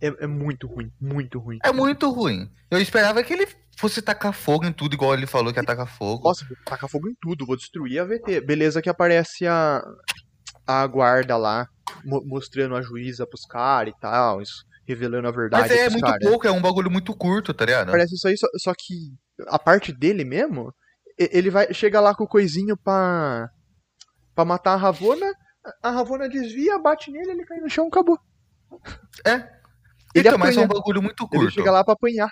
é, 0.00 0.24
é 0.24 0.26
muito 0.26 0.66
ruim, 0.66 0.90
muito 1.00 1.38
ruim. 1.38 1.58
É 1.62 1.72
muito 1.72 2.10
ruim. 2.10 2.50
Eu 2.70 2.80
esperava 2.80 3.22
que 3.22 3.32
ele 3.32 3.46
fosse 3.80 4.02
tacar 4.02 4.32
fogo 4.32 4.64
em 4.66 4.72
tudo, 4.72 4.94
igual 4.94 5.14
ele 5.14 5.26
falou 5.26 5.52
que 5.52 5.58
ia 5.58 5.64
tacar 5.64 5.86
fogo. 5.86 6.24
Nossa, 6.28 6.44
vou 6.44 6.56
tacar 6.64 6.88
fogo 6.88 7.08
em 7.08 7.14
tudo, 7.20 7.46
vou 7.46 7.56
destruir 7.56 7.98
a 7.98 8.02
AVT. 8.02 8.40
Beleza 8.42 8.80
que 8.82 8.88
aparece 8.88 9.46
a, 9.46 9.82
a 10.66 10.86
guarda 10.86 11.36
lá, 11.36 11.66
mo- 12.04 12.22
mostrando 12.26 12.76
a 12.76 12.82
juíza 12.82 13.26
pros 13.26 13.44
caras 13.46 13.92
e 13.96 14.00
tal, 14.00 14.40
isso, 14.42 14.64
revelando 14.86 15.28
a 15.28 15.30
verdade 15.32 15.62
Mas 15.68 15.72
é 15.72 15.82
pros 15.84 15.92
muito 15.94 16.04
caras. 16.06 16.28
pouco, 16.28 16.46
é 16.46 16.50
um 16.52 16.60
bagulho 16.62 16.90
muito 16.90 17.14
curto, 17.16 17.52
tá 17.54 17.64
ligado? 17.64 17.90
Parece 17.90 18.14
isso 18.14 18.28
aí, 18.28 18.36
só, 18.36 18.46
só 18.58 18.72
que 18.76 18.94
a 19.48 19.58
parte 19.58 19.92
dele 19.92 20.24
mesmo, 20.24 20.72
ele 21.18 21.50
vai 21.50 21.72
chega 21.72 22.00
lá 22.00 22.14
com 22.14 22.24
o 22.24 22.28
coisinho 22.28 22.76
pra, 22.76 23.48
pra 24.34 24.44
matar 24.44 24.74
a 24.74 24.76
Ravona, 24.76 25.26
a 25.82 25.90
Ravona 25.90 26.28
desvia, 26.28 26.78
bate 26.78 27.10
nele, 27.10 27.32
ele 27.32 27.44
cai 27.44 27.58
no 27.60 27.68
chão, 27.68 27.86
acabou. 27.88 28.18
É. 29.26 29.34
Ele 30.14 30.26
então, 30.28 30.38
mas 30.38 30.56
é 30.56 30.60
um 30.60 30.64
apanha. 30.64 30.80
bagulho 30.80 31.02
muito 31.02 31.22
Ele 31.32 31.40
curto. 31.42 31.54
chega 31.54 31.70
lá 31.70 31.84
pra 31.84 31.94
apanhar. 31.94 32.28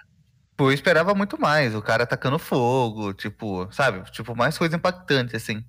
Pô, 0.59 0.71
eu 0.71 0.75
esperava 0.75 1.15
muito 1.15 1.41
mais. 1.41 1.73
O 1.73 1.81
cara 1.81 2.03
atacando 2.03 2.37
fogo, 2.37 3.15
tipo, 3.15 3.73
sabe? 3.73 4.03
Tipo, 4.11 4.35
mais 4.35 4.59
coisa 4.59 4.75
impactante, 4.75 5.37
assim. 5.37 5.65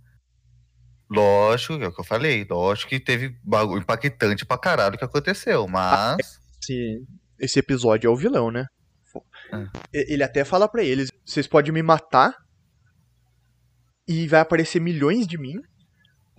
Lógico, 1.08 1.74
é 1.74 1.88
o 1.88 1.94
que 1.94 2.02
eu 2.02 2.06
falei. 2.06 2.44
Lógico 2.50 2.90
que 2.90 3.00
teve 3.00 3.38
bagulho 3.44 3.84
impactante 3.84 4.48
pra 4.48 4.58
caralho 4.58 4.98
que 4.98 5.06
aconteceu, 5.06 5.68
mas. 5.68 6.40
Esse, 6.60 7.06
esse 7.40 7.60
episódio 7.60 8.08
é 8.08 8.12
o 8.12 8.16
vilão, 8.16 8.50
né? 8.50 8.66
É. 9.94 10.12
Ele 10.12 10.24
até 10.24 10.44
fala 10.44 10.68
pra 10.68 10.84
eles: 10.84 11.12
vocês 11.24 11.46
podem 11.46 11.72
me 11.72 11.84
matar 11.84 12.36
e 14.08 14.28
vai 14.28 14.40
aparecer 14.40 14.82
milhões 14.82 15.28
de 15.28 15.38
mim, 15.38 15.62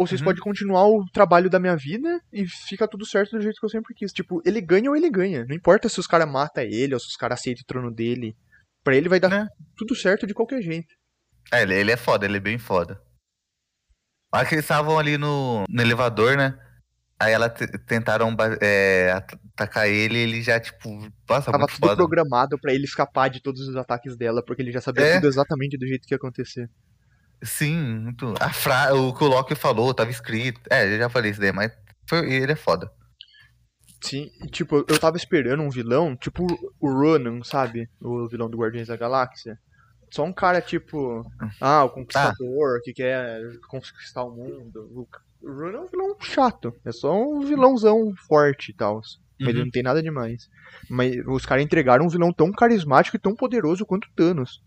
ou 0.00 0.06
vocês 0.06 0.20
Uhum. 0.20 0.24
podem 0.28 0.42
continuar 0.42 0.86
o 0.88 1.04
trabalho 1.12 1.50
da 1.50 1.58
minha 1.60 1.76
vida 1.76 2.20
e 2.32 2.46
fica 2.46 2.88
tudo 2.88 3.04
certo 3.04 3.32
do 3.36 3.42
jeito 3.42 3.60
que 3.60 3.66
eu 3.66 3.70
sempre 3.70 3.94
quis. 3.94 4.12
Tipo, 4.12 4.40
ele 4.46 4.60
ganha 4.60 4.88
ou 4.88 4.96
ele 4.96 5.10
ganha. 5.10 5.44
Não 5.46 5.54
importa 5.54 5.88
se 5.90 6.00
os 6.00 6.06
caras 6.06 6.26
matam 6.30 6.64
ele 6.64 6.94
ou 6.94 7.00
se 7.00 7.06
os 7.08 7.16
caras 7.16 7.38
aceitam 7.38 7.62
o 7.62 7.66
trono 7.66 7.90
dele. 7.94 8.34
Pra 8.82 8.96
ele 8.96 9.08
vai 9.10 9.20
dar 9.20 9.28
Né? 9.28 9.46
tudo 9.76 9.94
certo 9.94 10.26
de 10.26 10.32
qualquer 10.32 10.62
jeito. 10.62 10.88
É, 11.52 11.62
ele, 11.62 11.74
ele 11.74 11.90
é 11.92 11.96
foda, 11.98 12.24
ele 12.24 12.38
é 12.38 12.40
bem 12.40 12.56
foda. 12.58 12.98
Olha 14.32 14.46
que 14.46 14.54
eles 14.54 14.64
estavam 14.64 14.98
ali 14.98 15.18
no, 15.18 15.64
no 15.68 15.82
elevador, 15.82 16.36
né? 16.36 16.56
Aí 17.18 17.32
ela 17.32 17.50
te- 17.50 17.66
tentaram 17.84 18.34
é, 18.62 19.12
atacar 19.12 19.86
ele 19.86 20.16
e 20.16 20.22
ele 20.22 20.42
já, 20.42 20.58
tipo, 20.58 20.88
nossa, 21.28 21.50
Tava 21.52 21.58
muito 21.58 21.74
tudo 21.74 21.86
foda. 21.88 21.96
programado 21.96 22.58
pra 22.58 22.72
ele 22.72 22.84
escapar 22.84 23.28
de 23.28 23.42
todos 23.42 23.60
os 23.68 23.76
ataques 23.76 24.16
dela, 24.16 24.42
porque 24.42 24.62
ele 24.62 24.72
já 24.72 24.80
sabia 24.80 25.04
É. 25.04 25.14
tudo 25.16 25.26
exatamente 25.28 25.76
do 25.76 25.86
jeito 25.86 26.06
que 26.06 26.14
ia 26.14 26.16
acontecer. 26.16 26.70
Sim, 27.42 27.76
muito. 28.00 28.34
A 28.40 28.52
fra... 28.52 28.94
O 28.94 29.14
que 29.14 29.24
o 29.24 29.28
Loki 29.28 29.54
falou, 29.54 29.94
tava 29.94 30.10
escrito. 30.10 30.60
É, 30.70 30.92
eu 30.94 30.98
já 30.98 31.08
falei 31.08 31.30
isso 31.30 31.40
daí, 31.40 31.52
mas 31.52 31.72
foi... 32.08 32.30
ele 32.32 32.52
é 32.52 32.56
foda. 32.56 32.90
Sim, 34.02 34.30
e, 34.42 34.46
tipo, 34.48 34.76
eu 34.88 34.98
tava 34.98 35.16
esperando 35.16 35.62
um 35.62 35.68
vilão, 35.70 36.16
tipo 36.16 36.46
o 36.80 36.90
Ronan, 36.90 37.42
sabe? 37.42 37.88
O 38.00 38.26
vilão 38.28 38.48
do 38.48 38.56
Guardiões 38.58 38.88
da 38.88 38.96
Galáxia. 38.96 39.58
Só 40.10 40.24
um 40.24 40.32
cara, 40.32 40.60
tipo, 40.60 41.24
ah, 41.60 41.84
o 41.84 41.90
conquistador 41.90 42.80
que 42.82 42.92
quer 42.92 43.40
conquistar 43.68 44.24
o 44.24 44.30
mundo. 44.34 45.06
O 45.42 45.52
Ronan 45.52 45.78
é 45.78 45.80
um 45.82 45.86
vilão 45.86 46.16
chato. 46.20 46.74
É 46.84 46.92
só 46.92 47.14
um 47.14 47.40
vilãozão 47.40 48.12
forte 48.26 48.70
e 48.70 48.74
tal. 48.74 49.00
Mas 49.38 49.48
ele 49.48 49.58
Uhum. 49.60 49.64
não 49.66 49.70
tem 49.70 49.82
nada 49.82 50.02
demais. 50.02 50.48
Mas 50.88 51.16
os 51.26 51.46
caras 51.46 51.64
entregaram 51.64 52.04
um 52.04 52.10
vilão 52.10 52.32
tão 52.32 52.50
carismático 52.52 53.16
e 53.16 53.20
tão 53.20 53.34
poderoso 53.34 53.86
quanto 53.86 54.06
o 54.06 54.12
Thanos. 54.14 54.62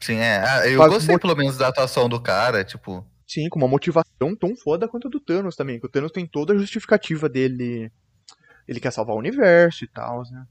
Sim, 0.00 0.16
é. 0.16 0.38
Ah, 0.38 0.68
eu 0.68 0.78
Faz 0.78 0.92
gostei 0.92 1.18
pelo 1.18 1.36
menos 1.36 1.56
da 1.56 1.68
atuação 1.68 2.08
do 2.08 2.20
cara, 2.20 2.64
tipo. 2.64 3.06
Sim, 3.26 3.48
com 3.48 3.58
uma 3.58 3.68
motivação 3.68 4.36
tão 4.38 4.54
foda 4.56 4.86
quanto 4.86 5.08
a 5.08 5.10
do 5.10 5.18
Thanos 5.20 5.56
também. 5.56 5.80
Que 5.80 5.86
o 5.86 5.88
Thanos 5.88 6.12
tem 6.12 6.26
toda 6.26 6.52
a 6.52 6.58
justificativa 6.58 7.28
dele. 7.28 7.90
Ele 8.68 8.80
quer 8.80 8.90
salvar 8.90 9.16
o 9.16 9.18
universo 9.18 9.84
e 9.84 9.88
tal, 9.88 10.22
né? 10.30 10.44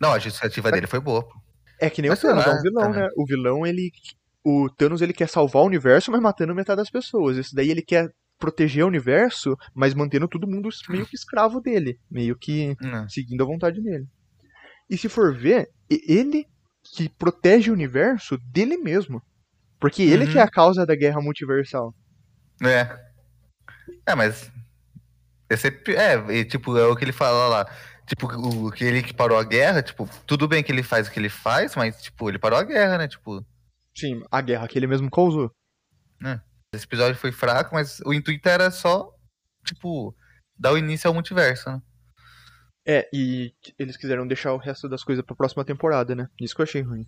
Não, 0.00 0.12
a 0.12 0.18
justificativa 0.18 0.70
dele 0.72 0.86
foi 0.86 1.00
boa. 1.00 1.22
pô. 1.22 1.32
É 1.80 1.90
que 1.90 2.00
nem 2.00 2.08
Mas 2.10 2.18
o 2.18 2.22
Thanos, 2.22 2.46
é 2.46 2.50
um 2.50 2.62
vilão, 2.62 2.92
cara. 2.92 3.06
né? 3.06 3.08
O 3.16 3.26
vilão, 3.26 3.66
ele. 3.66 3.90
O 4.44 4.68
Thanos, 4.70 5.02
ele 5.02 5.12
quer 5.12 5.28
salvar 5.28 5.62
o 5.62 5.66
universo, 5.66 6.10
mas 6.10 6.20
matando 6.20 6.54
metade 6.54 6.78
das 6.78 6.90
pessoas. 6.90 7.36
Esse 7.36 7.54
daí 7.54 7.70
ele 7.70 7.82
quer 7.82 8.08
proteger 8.38 8.84
o 8.84 8.88
universo, 8.88 9.56
mas 9.74 9.94
mantendo 9.94 10.28
todo 10.28 10.46
mundo 10.46 10.68
meio 10.88 11.06
que 11.06 11.14
escravo 11.16 11.60
dele. 11.60 11.98
Meio 12.10 12.36
que 12.36 12.76
Não. 12.80 13.08
seguindo 13.08 13.42
a 13.42 13.46
vontade 13.46 13.80
dele. 13.80 14.06
E 14.88 14.96
se 14.96 15.08
for 15.08 15.34
ver, 15.36 15.68
ele 15.90 16.46
que 16.94 17.08
protege 17.08 17.70
o 17.70 17.74
universo 17.74 18.38
dele 18.38 18.76
mesmo. 18.76 19.22
Porque 19.78 20.02
ele 20.02 20.24
Uhum. 20.24 20.32
que 20.32 20.38
é 20.38 20.42
a 20.42 20.48
causa 20.50 20.86
da 20.86 20.94
guerra 20.96 21.20
multiversal. 21.20 21.94
É. 22.62 22.98
É, 24.06 24.14
mas. 24.14 24.50
Esse 25.48 25.68
é, 25.68 26.40
é, 26.40 26.44
tipo, 26.44 26.76
é 26.76 26.86
o 26.86 26.96
que 26.96 27.04
ele 27.04 27.12
fala 27.12 27.48
lá. 27.48 27.70
Tipo, 28.06 28.26
o 28.26 28.70
que 28.72 28.84
ele 28.84 29.02
que 29.02 29.12
parou 29.12 29.38
a 29.38 29.44
guerra, 29.44 29.82
tipo, 29.82 30.08
tudo 30.26 30.46
bem 30.48 30.62
que 30.62 30.70
ele 30.72 30.82
faz 30.82 31.08
o 31.08 31.10
que 31.10 31.18
ele 31.18 31.28
faz, 31.28 31.74
mas, 31.74 32.00
tipo, 32.02 32.28
ele 32.28 32.38
parou 32.38 32.58
a 32.58 32.62
guerra, 32.62 32.98
né? 32.98 33.08
Tipo, 33.08 33.44
Sim, 33.96 34.22
a 34.30 34.40
guerra 34.40 34.68
que 34.68 34.78
ele 34.78 34.86
mesmo 34.86 35.10
causou. 35.10 35.50
esse 36.72 36.84
episódio 36.84 37.16
foi 37.18 37.32
fraco, 37.32 37.74
mas 37.74 38.00
o 38.04 38.12
intuito 38.14 38.48
era 38.48 38.70
só, 38.70 39.12
tipo, 39.64 40.14
dar 40.58 40.72
o 40.72 40.78
início 40.78 41.08
ao 41.08 41.14
multiverso, 41.14 41.68
né? 41.70 41.82
É, 42.86 43.08
e 43.12 43.52
eles 43.78 43.96
quiseram 43.96 44.26
deixar 44.26 44.52
o 44.52 44.58
resto 44.58 44.88
das 44.88 45.02
coisas 45.02 45.24
pra 45.24 45.34
próxima 45.34 45.64
temporada, 45.64 46.14
né? 46.14 46.28
Isso 46.40 46.54
que 46.54 46.60
eu 46.60 46.64
achei 46.64 46.82
ruim. 46.82 47.04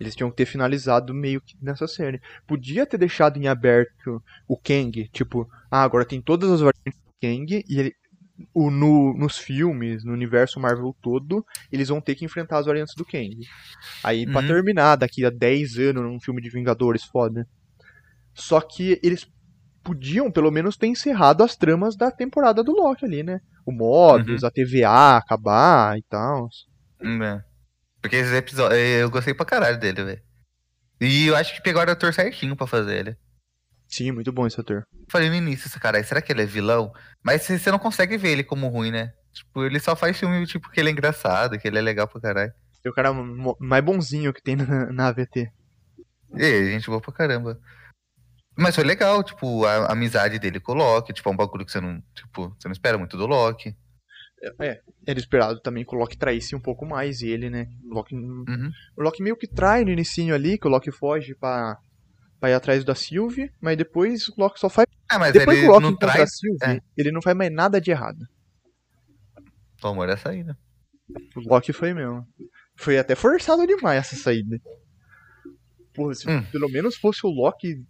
Eles 0.00 0.16
tinham 0.16 0.28
que 0.30 0.36
ter 0.36 0.46
finalizado 0.46 1.14
meio 1.14 1.40
que 1.40 1.56
nessa 1.62 1.86
série. 1.86 2.20
Podia 2.48 2.84
ter 2.84 2.98
deixado 2.98 3.36
em 3.38 3.46
aberto 3.46 4.20
o 4.48 4.56
Kang, 4.56 5.08
tipo, 5.12 5.48
ah, 5.70 5.82
agora 5.84 6.04
tem 6.04 6.20
todas 6.20 6.50
as 6.50 6.60
variantes 6.60 7.00
do 7.06 7.12
Kang 7.22 7.64
e 7.68 7.78
ele, 7.78 7.94
o, 8.52 8.72
no, 8.72 9.14
nos 9.16 9.38
filmes, 9.38 10.04
no 10.04 10.12
universo 10.12 10.58
Marvel 10.58 10.96
todo, 11.00 11.46
eles 11.70 11.88
vão 11.88 12.00
ter 12.00 12.16
que 12.16 12.24
enfrentar 12.24 12.58
as 12.58 12.66
variantes 12.66 12.96
do 12.96 13.04
Kang. 13.04 13.38
Aí, 14.02 14.26
pra 14.26 14.40
Uhum. 14.40 14.48
terminar, 14.48 14.96
daqui 14.96 15.24
a 15.24 15.30
10 15.30 15.78
anos, 15.78 16.02
num 16.02 16.20
filme 16.20 16.42
de 16.42 16.50
Vingadores, 16.50 17.04
foda. 17.04 17.46
Só 18.34 18.60
que 18.60 18.98
eles 19.00 19.28
podiam, 19.84 20.32
pelo 20.32 20.50
menos, 20.50 20.76
ter 20.76 20.86
encerrado 20.86 21.44
as 21.44 21.54
tramas 21.54 21.94
da 21.94 22.10
temporada 22.10 22.64
do 22.64 22.72
Loki 22.72 23.04
ali, 23.04 23.22
né? 23.22 23.40
O 23.66 23.70
Mobius, 23.70 24.42
a 24.42 24.50
TVA 24.50 25.16
acabar 25.18 25.98
e 25.98 26.02
tal. 26.02 26.48
É. 27.00 27.40
Porque 28.00 28.16
esse 28.16 28.34
episódio, 28.34 28.76
eu 28.76 29.10
gostei 29.10 29.34
pra 29.34 29.46
caralho 29.46 29.78
dele, 29.78 30.02
velho. 30.02 30.22
E 31.00 31.26
eu 31.26 31.36
acho 31.36 31.54
que 31.54 31.62
pegaram 31.62 31.90
o 31.90 31.92
ator 31.92 32.12
certinho 32.12 32.56
pra 32.56 32.66
fazer 32.66 32.98
ele. 32.98 33.16
Sim, 33.86 34.10
muito 34.12 34.32
bom 34.32 34.46
esse 34.46 34.60
ator. 34.60 34.86
Falei 35.08 35.28
no 35.28 35.34
início, 35.34 35.68
esse 35.68 35.78
cara, 35.78 36.02
será 36.02 36.20
que 36.22 36.32
ele 36.32 36.42
é 36.42 36.46
vilão? 36.46 36.92
Mas 37.22 37.42
você 37.42 37.70
não 37.70 37.78
consegue 37.78 38.16
ver 38.16 38.30
ele 38.30 38.44
como 38.44 38.68
ruim, 38.68 38.90
né? 38.90 39.12
Tipo, 39.32 39.64
ele 39.64 39.78
só 39.78 39.94
faz 39.94 40.18
filme, 40.18 40.46
tipo, 40.46 40.70
que 40.70 40.80
ele 40.80 40.88
é 40.88 40.92
engraçado, 40.92 41.58
que 41.58 41.68
ele 41.68 41.78
é 41.78 41.82
legal 41.82 42.08
pra 42.08 42.20
caralho. 42.20 42.52
É 42.84 42.88
o 42.88 42.92
cara 42.92 43.12
mais 43.58 43.82
bonzinho 43.82 44.32
que 44.32 44.42
tem 44.42 44.56
na, 44.56 44.92
na 44.92 45.08
AVT. 45.08 45.50
E 46.36 46.72
gente 46.72 46.86
boa 46.86 47.00
pra 47.00 47.12
caramba. 47.12 47.58
Mas 48.56 48.74
foi 48.74 48.84
legal, 48.84 49.22
tipo, 49.24 49.64
a, 49.64 49.86
a 49.86 49.92
amizade 49.92 50.38
dele 50.38 50.60
com 50.60 50.72
o 50.72 50.76
Loki, 50.76 51.12
tipo, 51.12 51.28
é 51.28 51.32
um 51.32 51.36
bagulho 51.36 51.64
que 51.66 51.72
você 51.72 51.80
não, 51.80 52.00
tipo, 52.14 52.54
você 52.58 52.68
não 52.68 52.72
espera 52.72 52.96
muito 52.96 53.16
do 53.16 53.26
Loki. 53.26 53.74
Era 55.06 55.18
esperado 55.18 55.58
também 55.60 55.84
que 55.84 55.94
o 55.94 55.98
Loki 55.98 56.16
traísse 56.18 56.54
um 56.54 56.60
pouco 56.60 56.84
mais 56.84 57.22
ele, 57.22 57.48
né? 57.48 57.66
O 57.90 57.94
Loki, 57.94 58.14
Uhum. 58.14 58.70
o 58.96 59.02
Loki 59.02 59.22
meio 59.22 59.36
que 59.36 59.46
trai 59.48 59.84
no 59.84 59.90
inicinho 59.90 60.34
ali, 60.34 60.58
que 60.58 60.66
o 60.66 60.70
Loki 60.70 60.92
foge 60.92 61.34
pra, 61.34 61.78
pra 62.38 62.50
ir 62.50 62.54
atrás 62.54 62.84
da 62.84 62.94
Sylvie, 62.94 63.50
mas 63.60 63.76
depois 63.76 64.28
o 64.28 64.34
Loki 64.38 64.60
só 64.60 64.68
faz. 64.68 64.86
É, 65.10 65.16
mas 65.18 65.32
depois 65.32 65.56
que 65.58 65.64
ele 65.64 65.68
o 65.68 65.72
Loki 65.72 65.82
não 65.82 65.90
encontra 65.90 66.22
a 66.22 66.26
Sylvie, 66.26 66.58
é. 66.62 66.80
ele 66.96 67.10
não 67.10 67.22
faz 67.22 67.36
mais 67.36 67.50
nada 67.52 67.80
de 67.80 67.90
errado. 67.90 68.18
o 69.82 69.88
amor 69.88 70.08
é 70.08 70.16
saída. 70.16 70.56
O 71.36 71.40
Loki 71.40 71.72
foi 71.72 71.92
mesmo. 71.94 72.26
Foi 72.76 72.98
até 72.98 73.14
forçado 73.14 73.66
demais 73.66 73.98
essa 73.98 74.16
saída. 74.16 74.58
Porra, 75.94 76.14
se 76.14 76.28
Hum. 76.28 76.42
pelo 76.52 76.68
menos 76.68 76.96
fosse 76.96 77.24
o 77.26 77.30
Loki 77.30 77.82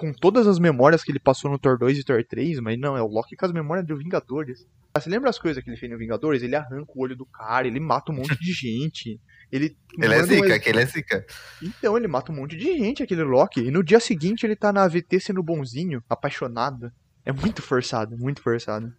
com 0.00 0.12
todas 0.14 0.46
as 0.46 0.58
memórias 0.58 1.04
que 1.04 1.12
ele 1.12 1.18
passou 1.20 1.50
no 1.50 1.58
Thor 1.58 1.78
2 1.78 1.98
e 1.98 2.04
Thor 2.04 2.24
3, 2.24 2.58
mas 2.60 2.78
não, 2.78 2.96
é 2.96 3.02
o 3.02 3.06
Loki 3.06 3.36
com 3.36 3.44
as 3.44 3.52
memórias 3.52 3.86
do 3.86 3.96
Vingadores. 3.98 4.66
Ah, 4.94 5.00
Você 5.00 5.10
lembra 5.10 5.28
as 5.28 5.38
coisas 5.38 5.62
que 5.62 5.68
ele 5.68 5.76
fez 5.76 5.92
no 5.92 5.98
Vingadores? 5.98 6.42
Ele 6.42 6.56
arranca 6.56 6.90
o 6.94 7.00
olho 7.02 7.14
do 7.14 7.26
cara, 7.26 7.66
ele 7.66 7.78
mata 7.78 8.10
um 8.10 8.16
monte 8.16 8.34
de 8.40 8.50
gente. 8.52 9.20
Ele, 9.52 9.76
Ele 10.00 10.14
é 10.14 10.22
um 10.22 10.24
zica, 10.26 10.46
ex- 10.48 10.58
que 10.62 10.68
ele 10.70 10.80
é 10.80 10.86
zica. 10.86 11.26
Então, 11.62 11.96
ele 11.96 12.08
mata 12.08 12.32
um 12.32 12.36
monte 12.36 12.56
de 12.56 12.64
gente, 12.78 13.02
aquele 13.02 13.22
Loki. 13.22 13.60
E 13.60 13.70
no 13.70 13.82
dia 13.84 14.00
seguinte 14.00 14.46
ele 14.46 14.56
tá 14.56 14.72
na 14.72 14.84
AVT 14.84 15.20
sendo 15.20 15.42
bonzinho, 15.42 16.02
apaixonado. 16.08 16.90
É 17.26 17.30
muito 17.32 17.60
forçado, 17.60 18.16
muito 18.16 18.40
forçado. 18.42 18.92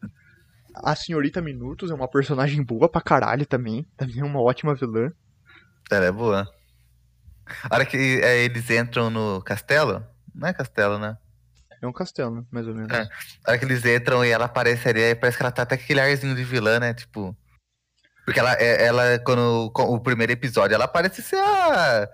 A 0.76 0.96
Senhorita 0.96 1.42
Minutos 1.42 1.90
é 1.90 1.94
uma 1.94 2.08
personagem 2.08 2.62
boa 2.64 2.88
pra 2.88 3.02
caralho 3.02 3.46
também. 3.46 3.86
Também 3.98 4.20
é 4.20 4.24
uma 4.24 4.42
ótima 4.42 4.76
vilã. 4.76 5.12
Ela 5.90 6.06
é 6.06 6.12
boa. 6.12 6.48
A 7.70 7.76
hora 7.76 7.86
que 7.86 7.98
é, 7.98 8.46
eles 8.46 8.70
entram 8.70 9.10
no 9.10 9.42
castelo, 9.42 10.06
não 10.34 10.48
é 10.48 10.54
castelo, 10.54 10.98
né? 11.00 11.18
É 11.82 11.88
um 11.88 11.92
castelo, 11.94 12.46
mais 12.52 12.68
ou 12.68 12.76
menos. 12.76 12.92
É. 12.92 13.02
A 13.46 13.50
hora 13.52 13.58
que 13.58 13.66
eles 13.66 13.84
entram 13.86 14.24
e 14.24 14.30
ela 14.30 14.46
aparece 14.46 14.88
ali, 14.88 15.04
aí 15.04 15.16
parece 15.16 15.38
que 15.38 15.44
ela 15.44 15.52
tá 15.52 15.64
até 15.64 15.76
aquele 15.76 16.00
arzinho 16.00 16.36
de 16.36 16.44
vilã, 16.44 16.80
né? 16.80 16.94
Tipo. 16.94 17.36
Porque 18.24 18.40
ela, 18.40 18.54
é- 18.54 18.86
ela 18.86 19.18
quando 19.26 19.72
o 19.76 20.00
primeiro 20.00 20.32
episódio, 20.32 20.76
ela 20.76 20.88
parece 20.88 21.24
ser 21.24 21.38
a. 21.38 22.08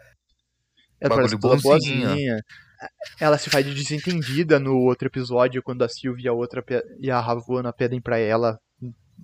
Ela 1.00 1.15
Bagulho 1.15 1.17
parece 1.27 1.39
toda 1.39 1.62
boazinha. 1.62 2.41
Ela 3.19 3.38
se 3.38 3.50
faz 3.50 3.65
de 3.65 3.74
desentendida 3.74 4.57
no 4.59 4.77
outro 4.77 5.07
episódio, 5.07 5.62
quando 5.62 5.83
a 5.83 5.89
Sylvie 5.89 6.24
e 6.24 6.27
a 6.27 6.33
outra 6.33 6.63
e 7.00 7.12
a 7.12 7.19
Ravonna 7.19 7.74
pedem 7.74 8.00
pra 8.00 8.17
ela 8.19 8.57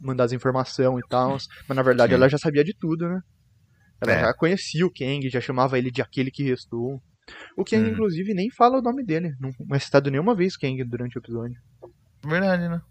mandar 0.02 0.26
as 0.26 0.34
informações 0.34 1.02
e 1.06 1.08
tal. 1.08 1.38
Mas 1.68 1.76
na 1.76 1.84
verdade 1.84 2.12
Sim. 2.12 2.16
ela 2.16 2.28
já 2.28 2.38
sabia 2.38 2.64
de 2.64 2.74
tudo, 2.78 3.08
né? 3.08 3.22
Ela 4.02 4.12
É. 4.14 4.22
já 4.22 4.34
conhecia 4.34 4.86
o 4.86 4.92
Kang, 4.92 5.30
já 5.30 5.40
chamava 5.40 5.78
ele 5.78 5.90
de 5.90 6.02
aquele 6.02 6.30
que 6.32 6.44
restou. 6.44 7.02
O 7.58 7.64
Kang, 7.64 7.84
Hum. 7.88 7.94
inclusive, 7.94 8.34
nem 8.34 8.50
fala 8.52 8.80
o 8.80 8.82
nome 8.82 9.04
dele. 9.04 9.34
Não 9.40 9.52
é 9.76 9.80
citado 9.80 10.10
nenhuma 10.12 10.36
vez 10.36 10.58
Kang 10.58 10.84
durante 10.84 11.18
o 11.18 11.20
episódio. 11.20 11.56
Verdade, 12.26 12.68
né? 12.70 12.82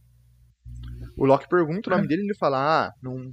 O 1.16 1.24
Loki 1.26 1.48
pergunta 1.48 1.90
o 1.90 1.92
nome 1.92 2.04
É. 2.04 2.08
dele 2.08 2.22
e 2.22 2.24
ele 2.26 2.34
fala: 2.34 2.86
Ah, 2.86 2.92
não, 3.02 3.32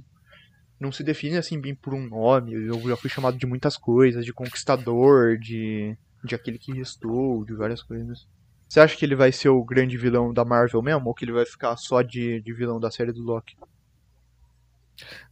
não 0.80 0.92
se 0.92 1.02
define 1.02 1.36
assim 1.36 1.60
bem 1.60 1.74
por 1.74 1.94
um 1.94 2.06
nome. 2.08 2.52
Eu 2.52 2.80
já 2.88 2.96
fui 2.96 3.10
chamado 3.10 3.38
de 3.38 3.46
muitas 3.46 3.76
coisas, 3.76 4.24
de 4.24 4.32
conquistador, 4.32 5.38
de, 5.38 5.96
de 6.24 6.34
aquele 6.34 6.58
que 6.58 6.72
restou, 6.72 7.44
de 7.44 7.54
várias 7.54 7.82
coisas. 7.82 8.26
Você 8.68 8.80
acha 8.80 8.96
que 8.96 9.04
ele 9.04 9.16
vai 9.16 9.32
ser 9.32 9.48
o 9.48 9.64
grande 9.64 9.96
vilão 9.96 10.32
da 10.32 10.44
Marvel 10.44 10.82
mesmo? 10.82 11.08
Ou 11.08 11.14
que 11.14 11.24
ele 11.24 11.32
vai 11.32 11.44
ficar 11.44 11.76
só 11.76 12.02
de, 12.02 12.40
de 12.42 12.52
vilão 12.52 12.78
da 12.78 12.90
série 12.90 13.12
do 13.12 13.22
Loki? 13.22 13.56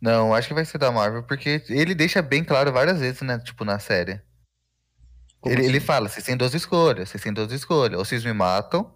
Não, 0.01 0.35
acho 0.35 0.49
que 0.49 0.55
vai 0.55 0.65
ser 0.65 0.79
da 0.79 0.91
Marvel, 0.91 1.23
porque 1.25 1.63
ele 1.69 1.95
deixa 1.95 2.23
bem 2.23 2.43
claro 2.45 2.73
várias 2.73 3.01
vezes, 3.01 3.23
né? 3.23 3.39
Tipo, 3.39 3.65
na 3.65 3.79
série. 3.79 4.21
Ele, 5.45 5.61
assim? 5.61 5.69
ele 5.69 5.81
fala, 5.81 6.09
vocês 6.09 6.25
têm 6.25 6.37
duas 6.37 6.53
escolhas, 6.55 7.09
vocês 7.09 7.23
têm 7.23 7.33
duas 7.33 7.53
escolhas. 7.53 7.99
Ou 7.99 8.05
vocês 8.05 8.25
me 8.25 8.33
matam. 8.33 8.93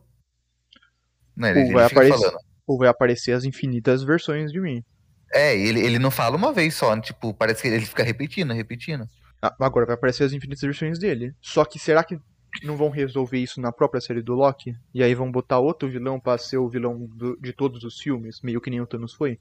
Né, 1.37 1.51
ele, 1.51 1.61
Ou 1.61 1.65
ele 1.67 1.75
vai 1.75 1.85
aparecer- 1.87 2.19
falando. 2.19 2.39
Ou 2.67 2.79
vai 2.79 2.89
aparecer 2.89 3.33
as 3.33 3.45
infinitas 3.45 4.03
versões 4.03 4.53
de 4.53 4.61
mim? 4.61 4.85
É, 5.33 5.57
ele, 5.57 5.81
ele 5.81 5.99
não 5.99 6.11
fala 6.11 6.37
uma 6.37 6.53
vez 6.53 6.75
só, 6.75 6.99
tipo, 7.01 7.33
parece 7.33 7.63
que 7.63 7.69
ele 7.69 7.87
fica 7.87 8.03
repetindo, 8.03 8.53
repetindo. 8.53 9.07
Ah, 9.41 9.55
Agora 9.61 9.87
vai 9.87 9.95
aparecer 9.95 10.25
as 10.25 10.33
infinitas 10.33 10.61
versões 10.63 10.99
dele. 10.99 11.35
Só 11.41 11.65
que 11.65 11.79
será 11.79 12.05
que 12.05 12.19
não 12.63 12.77
vão 12.77 12.91
resolver 12.91 13.39
isso 13.39 13.61
na 13.61 13.73
própria 13.73 14.01
série 14.01 14.21
do 14.23 14.35
Loki? 14.35 14.77
E 14.95 15.03
aí 15.03 15.15
vão 15.15 15.33
botar 15.33 15.59
outro 15.59 15.89
vilão 15.89 16.21
pra 16.21 16.37
ser 16.39 16.59
o 16.59 16.69
vilão 16.69 17.07
do- 17.07 17.37
de 17.41 17.53
todos 17.53 17.83
os 17.83 17.99
filmes, 17.99 18.41
meio 18.43 18.61
que 18.61 18.69
nem 18.71 18.81
o 18.81 18.87
Thanos 18.87 19.15
foi? 19.15 19.39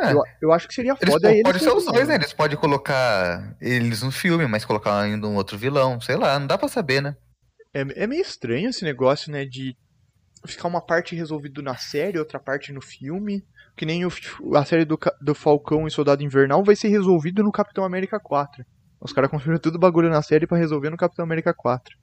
É. 0.00 0.12
Eu, 0.12 0.22
eu 0.42 0.52
acho 0.52 0.66
que 0.66 0.74
seria 0.74 0.96
Eles 1.00 1.12
foda 1.14 1.28
po- 1.28 1.34
ele 1.34 1.42
pode 1.42 1.58
ser 1.58 1.70
os 1.72 1.84
dois, 1.84 2.08
né? 2.08 2.14
Eles 2.14 2.32
podem 2.32 2.56
colocar 2.56 3.54
eles 3.60 4.02
no 4.02 4.10
filme, 4.10 4.46
mas 4.46 4.64
colocar 4.64 5.00
ainda 5.00 5.26
um 5.26 5.34
outro 5.36 5.58
vilão, 5.58 6.00
sei 6.00 6.16
lá, 6.16 6.38
não 6.38 6.46
dá 6.46 6.56
pra 6.56 6.68
saber, 6.68 7.02
né? 7.02 7.14
É, 7.74 7.80
é 8.02 8.06
meio 8.06 8.22
estranho 8.22 8.70
esse 8.70 8.84
negócio, 8.84 9.30
né, 9.30 9.44
de 9.44 9.76
ficar 10.46 10.68
uma 10.68 10.80
parte 10.80 11.14
resolvido 11.14 11.62
na 11.62 11.76
série, 11.76 12.18
outra 12.18 12.38
parte 12.40 12.72
no 12.72 12.80
filme. 12.80 13.44
Que 13.76 13.86
nem 13.86 14.04
o, 14.04 14.10
a 14.56 14.64
série 14.64 14.84
do, 14.84 14.98
do 15.20 15.34
Falcão 15.34 15.86
e 15.86 15.90
Soldado 15.90 16.22
Invernal 16.22 16.62
vai 16.64 16.74
ser 16.76 16.88
resolvido 16.88 17.42
no 17.42 17.52
Capitão 17.52 17.84
América 17.84 18.18
4. 18.20 18.64
Os 19.00 19.12
caras 19.12 19.30
construíram 19.30 19.60
tudo 19.60 19.78
bagulho 19.78 20.10
na 20.10 20.20
série 20.20 20.46
pra 20.46 20.58
resolver 20.58 20.90
no 20.90 20.96
Capitão 20.96 21.24
América 21.24 21.54
4. 21.54 21.96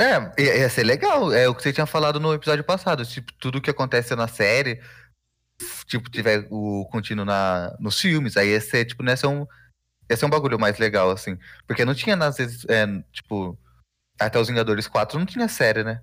É, 0.00 0.42
ia 0.42 0.56
ia 0.58 0.68
ser 0.68 0.84
legal. 0.84 1.32
É 1.32 1.48
o 1.48 1.54
que 1.54 1.62
você 1.62 1.72
tinha 1.72 1.86
falado 1.86 2.20
no 2.20 2.32
episódio 2.32 2.62
passado. 2.64 3.04
Tipo, 3.04 3.32
tudo 3.40 3.60
que 3.60 3.70
acontece 3.70 4.14
na 4.14 4.28
série, 4.28 4.80
tipo, 5.86 6.10
tiver 6.10 6.46
o 6.50 6.86
contínuo 6.90 7.24
na, 7.24 7.74
nos 7.80 8.00
filmes, 8.00 8.36
aí 8.36 8.50
ia 8.50 8.60
ser, 8.60 8.84
tipo, 8.84 9.02
né, 9.02 9.16
ser 9.16 9.26
um, 9.26 9.46
ia 10.10 10.16
ser 10.16 10.26
um 10.26 10.30
bagulho 10.30 10.58
mais 10.58 10.78
legal, 10.78 11.10
assim. 11.10 11.36
Porque 11.66 11.84
não 11.84 11.94
tinha, 11.94 12.16
às 12.16 12.36
vezes, 12.36 12.64
é, 12.68 12.86
tipo, 13.12 13.58
até 14.18 14.38
os 14.38 14.48
Vingadores 14.48 14.86
4 14.86 15.18
não 15.18 15.26
tinha 15.26 15.48
série, 15.48 15.84
né? 15.84 16.00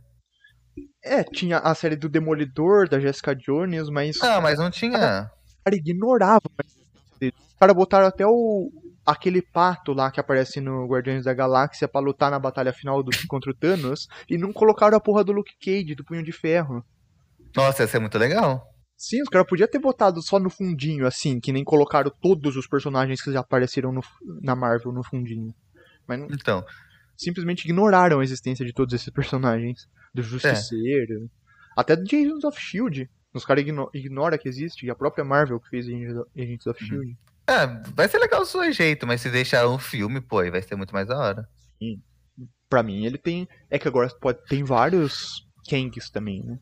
É, 1.04 1.24
tinha 1.24 1.58
a 1.58 1.74
série 1.76 1.96
do 1.96 2.08
Demolidor, 2.08 2.88
da 2.88 3.00
Jessica 3.00 3.36
Jones, 3.36 3.90
mas 3.90 4.22
Ah, 4.22 4.40
mas 4.40 4.60
não 4.60 4.70
tinha. 4.70 5.32
os 5.46 5.56
caras 5.64 5.80
ignoravam 5.80 6.52
a 6.58 6.64
existência 6.66 7.20
deles. 7.20 7.36
Os 7.40 7.56
caras 7.60 7.76
botaram 7.76 8.08
até 8.08 8.26
o 8.26 8.72
aquele 9.04 9.42
pato 9.42 9.94
lá 9.94 10.12
que 10.12 10.20
aparece 10.20 10.62
no 10.62 10.86
Guardiões 10.86 11.26
da 11.26 11.34
Galáxia 11.34 11.88
pra 11.88 12.00
lutar 12.00 12.30
na 12.30 12.38
batalha 12.38 12.72
final 12.72 13.02
do, 13.02 13.10
contra 13.28 13.50
o 13.52 13.54
Thanos 13.54 14.08
e 14.30 14.38
não 14.38 14.54
colocaram 14.54 14.96
a 14.96 15.02
porra 15.02 15.24
do 15.24 15.32
Luke 15.32 15.54
Cage, 15.60 15.96
do 15.96 16.06
Punho 16.06 16.24
de 16.24 16.32
Ferro. 16.32 16.86
Nossa, 17.56 17.82
ia 17.84 17.88
ser 17.88 18.00
muito 18.00 18.18
legal. 18.18 18.72
Sim, 19.04 19.24
os 19.24 19.30
caras 19.30 19.48
podiam 19.48 19.68
ter 19.68 19.80
botado 19.80 20.22
só 20.22 20.38
no 20.38 20.48
fundinho, 20.50 21.08
assim, 21.08 21.40
que 21.40 21.52
nem 21.52 21.64
colocaram 21.64 22.12
todos 22.22 22.56
os 22.56 22.68
personagens 22.68 23.20
que 23.20 23.34
já 23.34 23.40
apareceram 23.40 23.92
no- 23.92 24.04
na 24.44 24.56
Marvel 24.56 24.92
no 24.92 25.04
fundinho. 25.04 25.52
Mas 26.08 26.20
não- 26.20 26.28
Então, 26.32 26.64
simplesmente 27.18 27.66
ignoraram 27.66 28.20
a 28.20 28.24
existência 28.24 28.64
de 28.64 28.72
todos 28.72 28.94
esses 28.94 29.10
personagens. 29.10 29.88
Do 30.14 30.22
Justiceiro. 30.22 31.30
Até 31.76 31.96
do 31.96 32.04
Agents 32.04 32.44
of 32.44 32.60
Shield. 32.62 33.10
Os 33.34 33.44
caras 33.44 33.64
igno 33.64 33.90
ignoram 33.92 34.38
que 34.38 34.48
existe. 34.48 34.86
E 34.86 34.92
a 34.92 34.96
própria 34.96 35.24
Marvel 35.26 35.60
que 35.60 35.70
fez 35.70 35.88
Agents 35.88 36.68
of 36.68 36.86
Shield. 36.86 37.18
é, 37.48 37.66
vai 37.96 38.08
ser 38.08 38.20
legal 38.20 38.42
do 38.42 38.46
seu 38.46 38.72
jeito, 38.72 39.08
mas 39.08 39.22
se 39.22 39.32
deixar 39.32 39.68
um 39.68 39.80
filme, 39.80 40.22
pô, 40.22 40.40
aí 40.40 40.52
vai 40.52 40.62
ser 40.62 40.76
muito 40.76 40.94
mais 40.94 41.08
da 41.08 41.18
hora. 41.18 41.50
Pra 42.70 42.84
mim, 42.84 43.04
ele 43.06 43.18
tem. 43.18 43.48
É 43.70 43.80
que 43.80 43.88
agora 43.88 44.08
pode 44.22 44.46
tem 44.46 44.64
vários 44.64 45.46
Kangs 45.68 46.10
também, 46.12 46.44
né? 46.44 46.60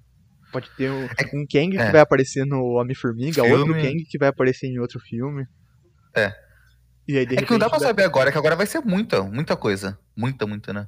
Pode 0.51 0.70
ter 0.72 0.89
um, 0.89 1.03
um 1.34 1.46
Kang 1.46 1.70
que 1.72 1.77
é. 1.77 1.91
vai 1.91 2.01
aparecer 2.01 2.46
no 2.46 2.63
Homem-Formiga, 2.79 3.44
outro. 3.44 3.74
Kang 3.74 4.03
que 4.06 4.18
vai 4.18 4.29
aparecer 4.29 4.68
em 4.68 4.79
outro 4.79 5.00
filme. 5.00 5.46
É. 6.15 6.34
E 7.08 7.18
aí, 7.18 7.25
de 7.25 7.38
É 7.38 7.41
que 7.44 7.51
não 7.51 7.60
dá 7.60 7.70
pra 7.70 7.79
saber 7.79 8.03
agora, 8.03 8.32
que 8.32 8.38
agora 8.38 8.56
vai 8.56 8.65
ser 8.65 8.79
muita, 8.82 9.24
muita 9.24 9.56
coisa. 9.56 9.98
Muita, 10.15 10.46
muita, 10.46 10.74
né? 10.74 10.88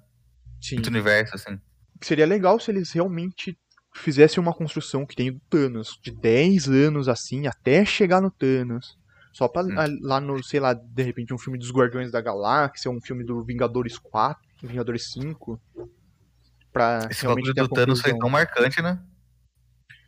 Sim. 0.62 0.75
Muito 0.75 0.88
universo, 0.88 1.36
assim. 1.36 1.60
Seria 2.01 2.25
legal 2.25 2.60
se 2.60 2.72
eles 2.72 2.91
realmente 2.91 3.58
fizessem 3.94 4.41
uma 4.41 4.53
construção 4.53 5.06
que 5.06 5.15
tem 5.15 5.32
do 5.32 5.39
Thanos, 5.50 6.00
de 6.01 6.12
10 6.12 6.70
anos 6.70 7.08
assim, 7.08 7.48
até 7.48 7.84
chegar 7.84 8.22
no 8.22 8.32
Thanos. 8.32 8.98
Só 9.34 9.48
pra 9.48 9.63
Hum. 9.63 9.98
lá 10.01 10.20
no, 10.20 10.44
sei 10.44 10.60
lá, 10.60 10.74
de 10.74 11.03
repente 11.03 11.34
um 11.34 11.38
filme 11.38 11.58
dos 11.58 11.72
Guardiões 11.72 12.12
da 12.12 12.22
Galáxia, 12.22 12.91
um 12.91 13.01
filme 13.01 13.24
do 13.24 13.44
Vingadores 13.44 13.98
4, 13.98 14.41
Vingadores 14.63 15.12
5. 15.12 15.60
Pra 16.72 17.08
Esse 17.10 17.25
bagulho 17.25 17.53
do 17.53 17.68
Thanos 17.68 18.01
foi 18.01 18.18
tão 18.18 18.30
marcante, 18.30 18.82
né? 18.82 19.00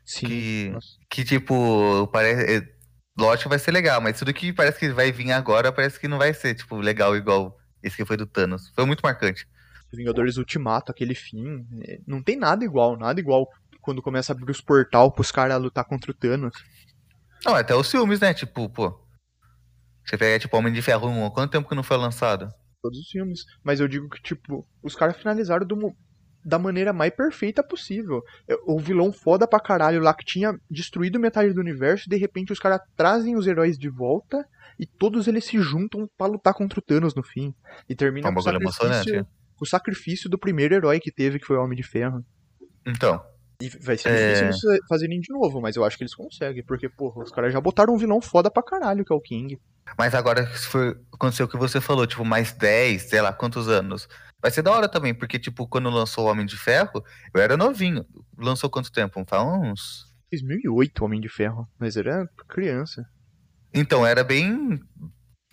Sim. 0.06 0.28
Que, 0.28 0.70
nossa. 0.70 0.88
que 1.10 1.24
tipo, 1.24 2.08
parece. 2.08 2.72
Lógico 3.18 3.50
vai 3.50 3.60
ser 3.60 3.72
legal, 3.72 4.02
mas 4.02 4.18
tudo 4.18 4.34
que 4.34 4.52
parece 4.52 4.80
que 4.80 4.90
vai 4.90 5.12
vir 5.12 5.32
agora 5.32 5.72
parece 5.72 6.00
que 6.00 6.08
não 6.08 6.18
vai 6.18 6.34
ser, 6.34 6.56
tipo, 6.56 6.78
legal 6.78 7.16
igual 7.16 7.56
esse 7.82 7.96
que 7.96 8.06
foi 8.06 8.18
do 8.18 8.26
Thanos. 8.26 8.72
Foi 8.76 8.86
muito 8.86 9.02
marcante. 9.02 9.48
Vingadores 9.94 10.38
Ultimato, 10.38 10.92
aquele 10.92 11.14
fim. 11.14 11.66
é, 11.88 12.00
Não 12.08 12.24
tem 12.24 12.36
nada 12.36 12.66
igual, 12.66 12.98
nada 12.98 13.20
igual 13.20 13.48
quando 13.80 14.02
começa 14.02 14.32
a 14.32 14.36
abrir 14.36 14.50
os 14.52 14.62
portal 14.62 15.12
pros 15.12 15.32
caras 15.32 15.62
lutar 15.62 15.86
contra 15.86 16.10
o 16.10 16.14
Thanos. 16.14 16.56
Não, 17.46 17.54
até 17.54 17.76
os 17.76 17.92
filmes, 17.92 18.20
né? 18.20 18.34
Tipo, 18.34 18.68
pô. 18.70 19.00
Você 20.06 20.18
pega, 20.18 20.40
tipo, 20.40 20.58
Homem 20.58 20.74
de 20.74 20.82
Ferro 20.82 21.08
1, 21.08 21.30
quanto 21.30 21.52
tempo 21.52 21.70
que 21.70 21.76
não 21.76 21.84
foi 21.84 21.98
lançado? 21.98 22.50
Todos 22.82 22.98
os 23.00 23.08
filmes. 23.08 23.42
Mas 23.64 23.80
eu 23.80 23.88
digo 23.88 24.10
que, 24.10 24.22
tipo, 24.22 24.68
os 24.82 24.96
caras 24.96 25.18
finalizaram 25.18 25.66
do 25.66 25.96
da 26.46 26.60
maneira 26.60 26.92
mais 26.94 27.14
perfeita 27.16 27.64
possível. 27.64 28.22
É, 28.48 28.56
O 28.66 28.80
vilão 28.80 29.12
foda 29.14 29.48
pra 29.48 29.60
caralho 29.60 30.02
lá 30.02 30.14
que 30.14 30.26
tinha 30.26 30.54
destruído 30.70 31.20
metade 31.20 31.54
do 31.54 31.62
universo, 31.62 32.06
e 32.08 32.10
de 32.10 32.18
repente 32.18 32.52
os 32.52 32.60
caras 32.60 32.80
trazem 32.96 33.36
os 33.36 33.48
heróis 33.48 33.78
de 33.78 33.90
volta 33.90 34.46
e 34.80 34.86
todos 34.86 35.28
eles 35.28 35.46
se 35.46 35.60
juntam 35.60 36.10
pra 36.18 36.28
lutar 36.28 36.54
contra 36.54 36.80
o 36.80 36.82
Thanos 36.82 37.16
no 37.16 37.24
fim. 37.24 37.54
E 37.88 37.96
termina 37.96 38.28
É 38.28 38.32
um 38.32 38.34
com 38.34 38.40
o 38.40 38.44
sacrifício, 38.44 39.28
com 39.56 39.64
o 39.64 39.68
sacrifício 39.68 40.30
do 40.30 40.38
primeiro 40.38 40.74
herói 40.76 41.00
que 41.00 41.12
teve, 41.12 41.40
que 41.40 41.46
foi 41.46 41.58
o 41.58 41.64
Homem 41.64 41.78
de 41.78 41.84
Ferro. 41.84 42.24
Então. 42.86 43.24
E 43.62 43.70
vai 43.70 43.96
ser 43.98 44.10
É. 44.10 44.34
difícil 44.34 44.72
eles 44.72 44.86
fazerem 44.90 45.20
de 45.22 45.32
novo, 45.32 45.62
mas 45.62 45.76
eu 45.76 45.86
acho 45.86 45.96
que 45.96 46.04
eles 46.04 46.16
conseguem, 46.16 46.64
porque, 46.66 46.90
porra, 46.90 47.24
os 47.24 47.32
caras 47.32 47.54
já 47.54 47.62
botaram 47.62 47.94
um 47.94 47.98
vilão 47.98 48.20
foda 48.20 48.52
pra 48.52 48.64
caralho, 48.64 49.06
que 49.06 49.14
é 49.14 49.16
o 49.16 49.22
King. 49.22 49.58
Mas 49.98 50.14
agora, 50.16 50.46
se 50.48 50.68
for 50.68 51.00
aconteceu 51.14 51.46
o 51.46 51.50
que 51.50 51.56
você 51.56 51.80
falou, 51.80 52.06
tipo, 52.08 52.26
mais 52.26 52.52
10, 52.52 53.04
sei 53.04 53.22
lá, 53.22 53.32
quantos 53.32 53.70
anos. 53.70 54.10
Vai 54.44 54.52
ser 54.52 54.62
da 54.62 54.74
hora 54.74 54.90
também, 54.90 55.14
porque, 55.14 55.40
tipo, 55.40 55.66
quando 55.66 55.90
lançou 55.90 56.26
o 56.26 56.28
Homem 56.30 56.46
de 56.46 56.58
Ferro, 56.58 57.02
eu 57.34 57.42
era 57.42 57.56
novinho. 57.56 58.06
Lançou 58.38 58.70
quanto 58.70 58.92
tempo? 58.92 59.24
Faz 59.26 59.42
uns. 59.42 60.14
2008, 60.34 61.06
Homem 61.06 61.22
de 61.22 61.30
Ferro, 61.30 61.66
mas 61.80 61.96
era 61.96 62.30
criança. 62.50 63.08
Então, 63.74 64.06
era 64.06 64.22
bem. 64.22 64.78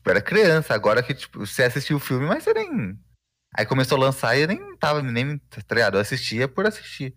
Era 0.05 0.21
criança, 0.21 0.75
agora 0.75 1.05
que, 1.05 1.15
tipo, 1.15 1.47
você 1.47 1.63
assistiu 1.63 1.99
o 1.99 2.01
filme, 2.01 2.27
mas 2.27 2.43
você 2.43 2.53
nem. 2.53 2.99
Aí 3.57 3.65
começou 3.65 3.97
a 3.97 4.01
lançar 4.01 4.37
e 4.37 4.41
eu 4.41 4.49
nem 4.49 4.77
tava 4.77 5.01
nem 5.01 5.39
tá 5.39 5.75
ligado? 5.75 5.97
Eu 5.97 6.01
assistia 6.01 6.49
por 6.49 6.67
assistir. 6.67 7.15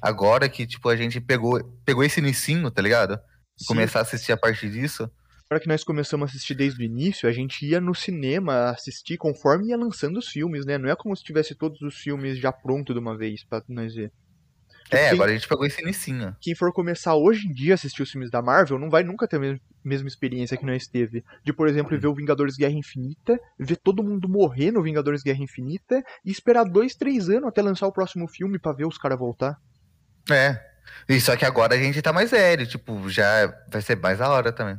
Agora 0.00 0.48
que, 0.48 0.66
tipo, 0.66 0.88
a 0.88 0.96
gente 0.96 1.20
pegou, 1.20 1.62
pegou 1.84 2.02
esse 2.02 2.20
inicinho, 2.20 2.70
tá 2.70 2.80
ligado? 2.80 3.20
E 3.60 3.66
começar 3.66 3.98
a 3.98 4.02
assistir 4.02 4.32
a 4.32 4.36
partir 4.38 4.70
disso. 4.70 5.10
Agora 5.52 5.60
que 5.60 5.68
nós 5.68 5.84
começamos 5.84 6.26
a 6.26 6.30
assistir 6.30 6.54
desde 6.54 6.80
o 6.80 6.82
início, 6.82 7.28
a 7.28 7.32
gente 7.32 7.66
ia 7.66 7.78
no 7.78 7.94
cinema 7.94 8.70
assistir 8.70 9.18
conforme 9.18 9.66
ia 9.68 9.76
lançando 9.76 10.16
os 10.16 10.26
filmes, 10.26 10.64
né? 10.64 10.78
Não 10.78 10.88
é 10.88 10.96
como 10.96 11.14
se 11.14 11.22
tivesse 11.22 11.54
todos 11.54 11.78
os 11.82 11.94
filmes 11.94 12.38
já 12.38 12.50
pronto 12.50 12.94
de 12.94 12.98
uma 12.98 13.14
vez 13.18 13.44
pra 13.44 13.62
nós 13.68 13.94
ver. 13.94 14.10
Tipo, 14.84 14.96
É, 14.96 15.00
quem- 15.04 15.08
agora 15.10 15.30
a 15.30 15.34
gente 15.34 15.46
pegou 15.46 15.66
esse 15.66 15.82
inicinho. 15.82 16.34
Quem 16.40 16.54
for 16.54 16.72
começar 16.72 17.14
hoje 17.16 17.46
em 17.46 17.52
dia 17.52 17.74
a 17.74 17.76
assistir 17.76 18.02
os 18.02 18.10
filmes 18.10 18.30
da 18.30 18.40
Marvel 18.40 18.78
não 18.78 18.88
vai 18.88 19.02
nunca 19.02 19.28
ter 19.28 19.36
a 19.36 19.40
mes- 19.40 19.60
mesma 19.84 20.08
experiência 20.08 20.56
que 20.56 20.64
nós 20.64 20.86
teve. 20.86 21.22
De, 21.44 21.52
por 21.52 21.68
exemplo, 21.68 22.00
ver 22.00 22.06
o 22.06 22.14
Vingadores 22.14 22.56
Guerra 22.56 22.72
Infinita, 22.72 23.38
ver 23.58 23.76
todo 23.76 24.02
mundo 24.02 24.30
morrer 24.30 24.70
no 24.70 24.82
Vingadores 24.82 25.22
Guerra 25.22 25.42
Infinita 25.42 26.02
e 26.24 26.30
esperar 26.30 26.64
dois, 26.64 26.94
três 26.94 27.28
anos 27.28 27.50
até 27.50 27.60
lançar 27.60 27.86
o 27.86 27.92
próximo 27.92 28.26
filme 28.26 28.58
pra 28.58 28.72
ver 28.72 28.86
os 28.86 28.96
caras 28.96 29.18
voltar. 29.18 29.58
É. 30.30 30.58
E 31.06 31.20
só 31.20 31.36
que 31.36 31.44
agora 31.44 31.74
a 31.74 31.78
gente 31.78 32.00
tá 32.00 32.10
mais 32.10 32.30
velho, 32.30 32.66
tipo, 32.66 33.06
já 33.10 33.52
vai 33.70 33.82
ser 33.82 33.96
mais 33.98 34.18
da 34.18 34.30
hora 34.30 34.50
também. 34.50 34.78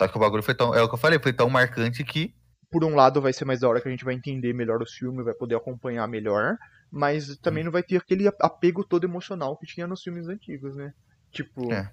Só 0.00 0.08
que 0.08 0.16
o 0.16 0.20
bagulho 0.20 0.42
foi 0.42 0.54
tão. 0.54 0.74
É 0.74 0.82
o 0.82 0.88
que 0.88 0.94
eu 0.94 0.98
falei, 0.98 1.18
foi 1.18 1.32
tão 1.32 1.48
marcante 1.48 2.02
que. 2.04 2.34
por 2.70 2.82
um 2.84 2.94
lado 2.96 3.20
vai 3.22 3.32
ser 3.32 3.44
mais 3.44 3.60
da 3.60 3.68
hora 3.68 3.80
que 3.80 3.86
a 3.86 3.90
gente 3.90 4.04
vai 4.04 4.14
entender 4.14 4.52
melhor 4.52 4.82
os 4.82 4.92
filmes, 4.92 5.24
vai 5.24 5.34
poder 5.34 5.54
acompanhar 5.54 6.08
melhor, 6.08 6.56
mas 6.90 7.36
também 7.38 7.62
Hum. 7.62 7.66
não 7.66 7.72
vai 7.72 7.84
ter 7.84 7.96
aquele 7.98 8.28
apego 8.40 8.82
todo 8.84 9.04
emocional 9.04 9.56
que 9.56 9.66
tinha 9.66 9.86
nos 9.86 10.02
filmes 10.02 10.26
antigos, 10.26 10.74
né? 10.74 10.92
Tipo, 11.30 11.72
É. 11.72 11.88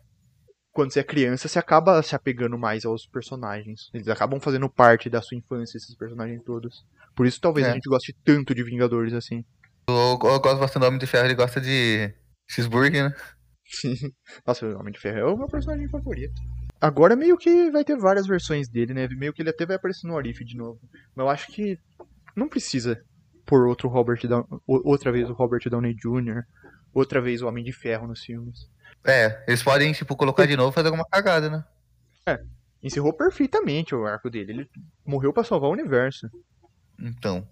quando 0.72 0.92
você 0.92 1.00
é 1.02 1.04
criança, 1.04 1.48
você 1.48 1.60
acaba 1.60 2.02
se 2.02 2.16
apegando 2.16 2.58
mais 2.58 2.84
aos 2.84 3.06
personagens. 3.06 3.90
Eles 3.94 4.08
acabam 4.08 4.40
fazendo 4.40 4.68
parte 4.70 5.08
da 5.10 5.22
sua 5.22 5.38
infância, 5.38 5.78
esses 5.78 5.96
personagens 5.96 6.42
todos. 6.44 6.84
Por 7.16 7.28
isso 7.28 7.40
talvez 7.40 7.68
É. 7.68 7.70
a 7.70 7.74
gente 7.76 7.88
goste 7.88 8.16
tanto 8.26 8.56
de 8.56 8.64
Vingadores 8.64 9.14
assim. 9.14 9.46
Eu, 9.88 9.96
eu 9.96 10.18
gosto 10.18 10.58
bastante 10.60 10.82
do 10.82 10.88
Homem 10.88 11.00
de 11.00 11.06
Ferro, 11.06 11.26
ele 11.28 11.36
gosta 11.36 11.62
de 11.62 12.12
cheeseburger, 12.50 13.10
né? 13.10 13.16
Nossa, 14.48 14.66
o 14.66 14.80
Homem 14.80 14.92
de 14.94 15.00
Ferro 15.00 15.18
é 15.20 15.26
o 15.26 15.38
meu 15.38 15.48
personagem 15.48 15.88
favorito. 15.90 16.42
Agora 16.82 17.16
meio 17.16 17.38
que 17.38 17.70
vai 17.70 17.84
ter 17.84 17.96
várias 17.96 18.26
versões 18.26 18.68
dele, 18.68 18.92
né? 18.92 19.08
Meio 19.10 19.32
que 19.32 19.44
ele 19.44 19.52
até 19.52 19.68
vai 19.68 19.76
aparecer 19.76 20.08
no 20.08 20.18
Arif 20.18 20.44
de 20.44 20.58
novo. 20.58 20.80
Mas 21.16 21.24
eu 21.24 21.30
acho 21.30 21.52
que 21.52 21.78
não 22.36 22.50
precisa 22.50 23.00
pôr 23.46 23.68
outro 23.68 23.88
Robert 23.88 24.20
Down... 24.28 24.48
outra 24.66 25.12
vez 25.12 25.30
o 25.30 25.34
Robert 25.34 25.62
Downey 25.70 25.94
Jr., 25.94 26.44
outra 26.92 27.22
vez 27.22 27.44
o 27.44 27.48
Homem 27.48 27.64
de 27.64 27.72
Ferro 27.72 28.08
nos 28.08 28.24
filmes. 28.24 28.68
É, 29.06 29.44
eles 29.48 29.62
podem, 29.62 29.94
tipo, 29.94 30.16
colocar 30.16 30.48
de 30.48 30.58
novo 30.58 30.72
e 30.72 30.74
fazer 30.74 30.88
alguma 30.88 31.06
cagada, 31.06 31.50
né? 31.50 31.64
Encerrou 32.82 33.14
perfeitamente 33.14 33.94
o 33.94 34.06
arco 34.06 34.30
dele. 34.30 34.52
Ele 34.52 34.70
morreu 35.06 35.32
pra 35.32 35.44
salvar 35.44 35.70
o 35.70 35.74
universo. 35.74 36.28
Então. 37.00 37.48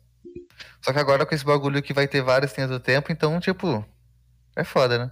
Só 0.81 0.91
que 0.91 0.99
agora 0.99 1.25
com 1.25 1.35
esse 1.35 1.45
bagulho 1.45 1.83
que 1.83 1.93
vai 1.93 2.07
ter 2.07 2.23
várias 2.23 2.55
linhas 2.55 2.71
do 2.71 2.79
tempo, 2.79 3.11
então, 3.11 3.39
tipo. 3.39 3.85
É 4.55 4.63
foda, 4.63 4.97
né? 4.97 5.11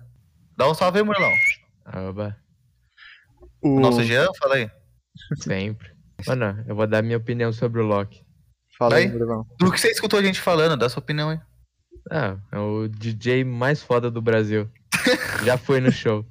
Dá 0.56 0.70
um 0.70 0.74
salve 0.74 0.98
aí, 0.98 1.06
Murlão. 1.06 1.32
Oba, 2.10 2.36
O... 3.62 3.80
Nosso 3.80 4.04
Jean, 4.04 4.28
fala 4.40 4.56
aí. 4.56 4.70
sempre. 5.38 5.90
Mano, 6.26 6.64
eu 6.68 6.76
vou 6.76 6.88
dar 6.88 7.02
minha 7.04 7.18
opinião 7.18 7.52
sobre 7.54 7.82
o 7.82 7.86
Loki. 7.86 8.22
Fala 8.78 8.96
aí? 8.98 9.08
Brevão. 9.08 9.46
Do 9.60 9.72
que 9.72 9.80
você 9.80 9.90
escutou 9.90 10.20
a 10.20 10.24
gente 10.24 10.40
falando, 10.42 10.78
dá 10.78 10.88
sua 10.90 11.00
opinião 11.02 11.30
aí. 11.30 11.40
Ah, 12.12 12.38
é 12.52 12.60
o 12.60 12.88
DJ 12.88 13.44
mais 13.44 13.82
foda 13.82 14.10
do 14.10 14.22
Brasil. 14.22 14.70
Já 15.44 15.58
foi 15.58 15.80
no 15.82 15.92
show. 15.92 16.26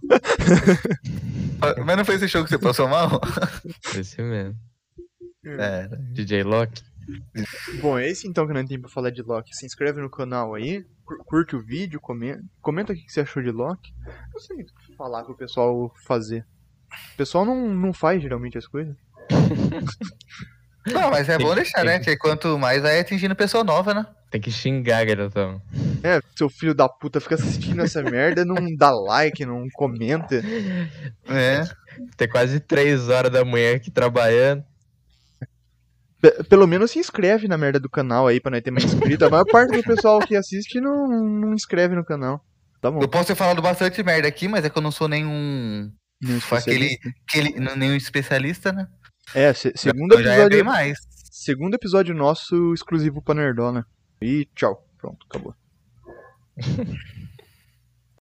Mas 1.84 1.96
não 1.96 2.04
foi 2.04 2.14
esse 2.16 2.28
show 2.28 2.42
que 2.44 2.50
você 2.50 2.58
passou 2.58 2.88
mal? 2.88 3.20
Esse 3.96 4.20
mesmo. 4.22 4.56
É. 5.44 5.88
DJ 6.12 6.42
Loki. 6.42 6.82
Bom, 7.80 7.96
é 7.98 8.08
esse 8.08 8.26
então 8.26 8.46
que 8.46 8.52
não 8.52 8.64
tem 8.66 8.80
pra 8.80 8.90
falar 8.90 9.10
de 9.10 9.22
Loki. 9.22 9.54
Se 9.54 9.64
inscreve 9.66 10.00
no 10.00 10.10
canal 10.10 10.54
aí. 10.54 10.84
cur- 11.04 11.18
curte 11.24 11.54
o 11.56 11.60
vídeo, 11.64 12.00
comenta, 12.00 12.42
comenta 12.60 12.92
o 12.92 12.96
que 12.96 13.08
você 13.10 13.20
achou 13.20 13.42
de 13.42 13.50
Loki. 13.50 13.92
Não 14.32 14.40
sei 14.40 14.56
muito 14.56 14.70
o 14.70 14.74
que 14.76 14.96
falar 14.96 15.24
pro 15.24 15.36
pessoal 15.36 15.92
fazer. 16.04 16.44
O 17.12 17.16
pessoal 17.16 17.44
não, 17.44 17.68
não 17.68 17.92
faz 17.92 18.20
geralmente 18.22 18.56
as 18.58 18.66
coisas. 18.66 18.94
Não, 20.86 21.10
mas 21.10 21.28
é 21.28 21.36
Tem 21.36 21.44
bom 21.44 21.52
deixar, 21.52 21.80
tem 21.84 21.98
né? 21.98 22.16
quanto 22.16 22.56
mais 22.60 22.80
vai 22.80 23.00
atingindo 23.00 23.34
pessoa 23.34 23.64
nova, 23.64 23.92
né? 23.92 24.06
Tem 24.30 24.40
que 24.40 24.52
xingar, 24.52 25.04
garotão. 25.04 25.60
É, 26.00 26.20
seu 26.36 26.48
filho 26.48 26.72
da 26.74 26.88
puta 26.88 27.20
fica 27.20 27.34
assistindo 27.34 27.82
essa 27.82 28.00
merda, 28.08 28.44
não 28.44 28.54
dá 28.76 28.92
like, 28.92 29.44
não 29.44 29.66
comenta. 29.74 30.36
É. 31.28 31.64
Tem 32.16 32.28
quase 32.28 32.60
3 32.60 33.08
horas 33.08 33.32
da 33.32 33.44
manhã 33.44 33.74
aqui 33.74 33.90
trabalhando. 33.90 34.62
Pe- 36.20 36.44
Pelo 36.44 36.68
menos 36.68 36.92
se 36.92 37.00
inscreve 37.00 37.48
na 37.48 37.58
merda 37.58 37.80
do 37.80 37.90
canal 37.90 38.28
aí 38.28 38.40
pra 38.40 38.52
nós 38.52 38.62
ter 38.62 38.70
mais 38.70 38.84
inscrito. 38.84 39.24
A 39.24 39.30
maior 39.30 39.44
parte 39.46 39.76
do 39.76 39.82
pessoal 39.82 40.20
que 40.20 40.36
assiste 40.36 40.80
não, 40.80 41.08
não 41.08 41.52
inscreve 41.52 41.96
no 41.96 42.04
canal. 42.04 42.44
Tá 42.80 42.92
bom. 42.92 43.00
Eu 43.00 43.08
posso 43.08 43.26
ter 43.26 43.34
falado 43.34 43.60
bastante 43.60 44.00
merda 44.04 44.28
aqui, 44.28 44.46
mas 44.46 44.64
é 44.64 44.70
que 44.70 44.78
eu 44.78 44.82
não 44.82 44.92
sou 44.92 45.08
nenhum. 45.08 45.90
Nenhum 46.20 46.40
Foi 46.40 46.58
aquele, 46.58 46.86
especialista. 46.86 47.20
aquele. 47.28 47.76
Nenhum 47.76 47.94
especialista, 47.96 48.72
né? 48.72 48.88
É, 49.34 49.52
se- 49.52 49.72
segundo 49.76 50.14
Então 50.14 50.22
já 50.22 50.32
é 50.32 50.36
bem 50.36 50.44
episódio, 50.60 50.64
mais. 50.64 50.98
segundo 51.30 51.74
episódio 51.74 52.14
nosso 52.14 52.72
exclusivo 52.74 53.20
pra 53.22 53.34
Nerdola. 53.34 53.84
E 54.22 54.48
tchau. 54.54 54.86
Pronto, 54.98 55.26
acabou. 55.28 55.54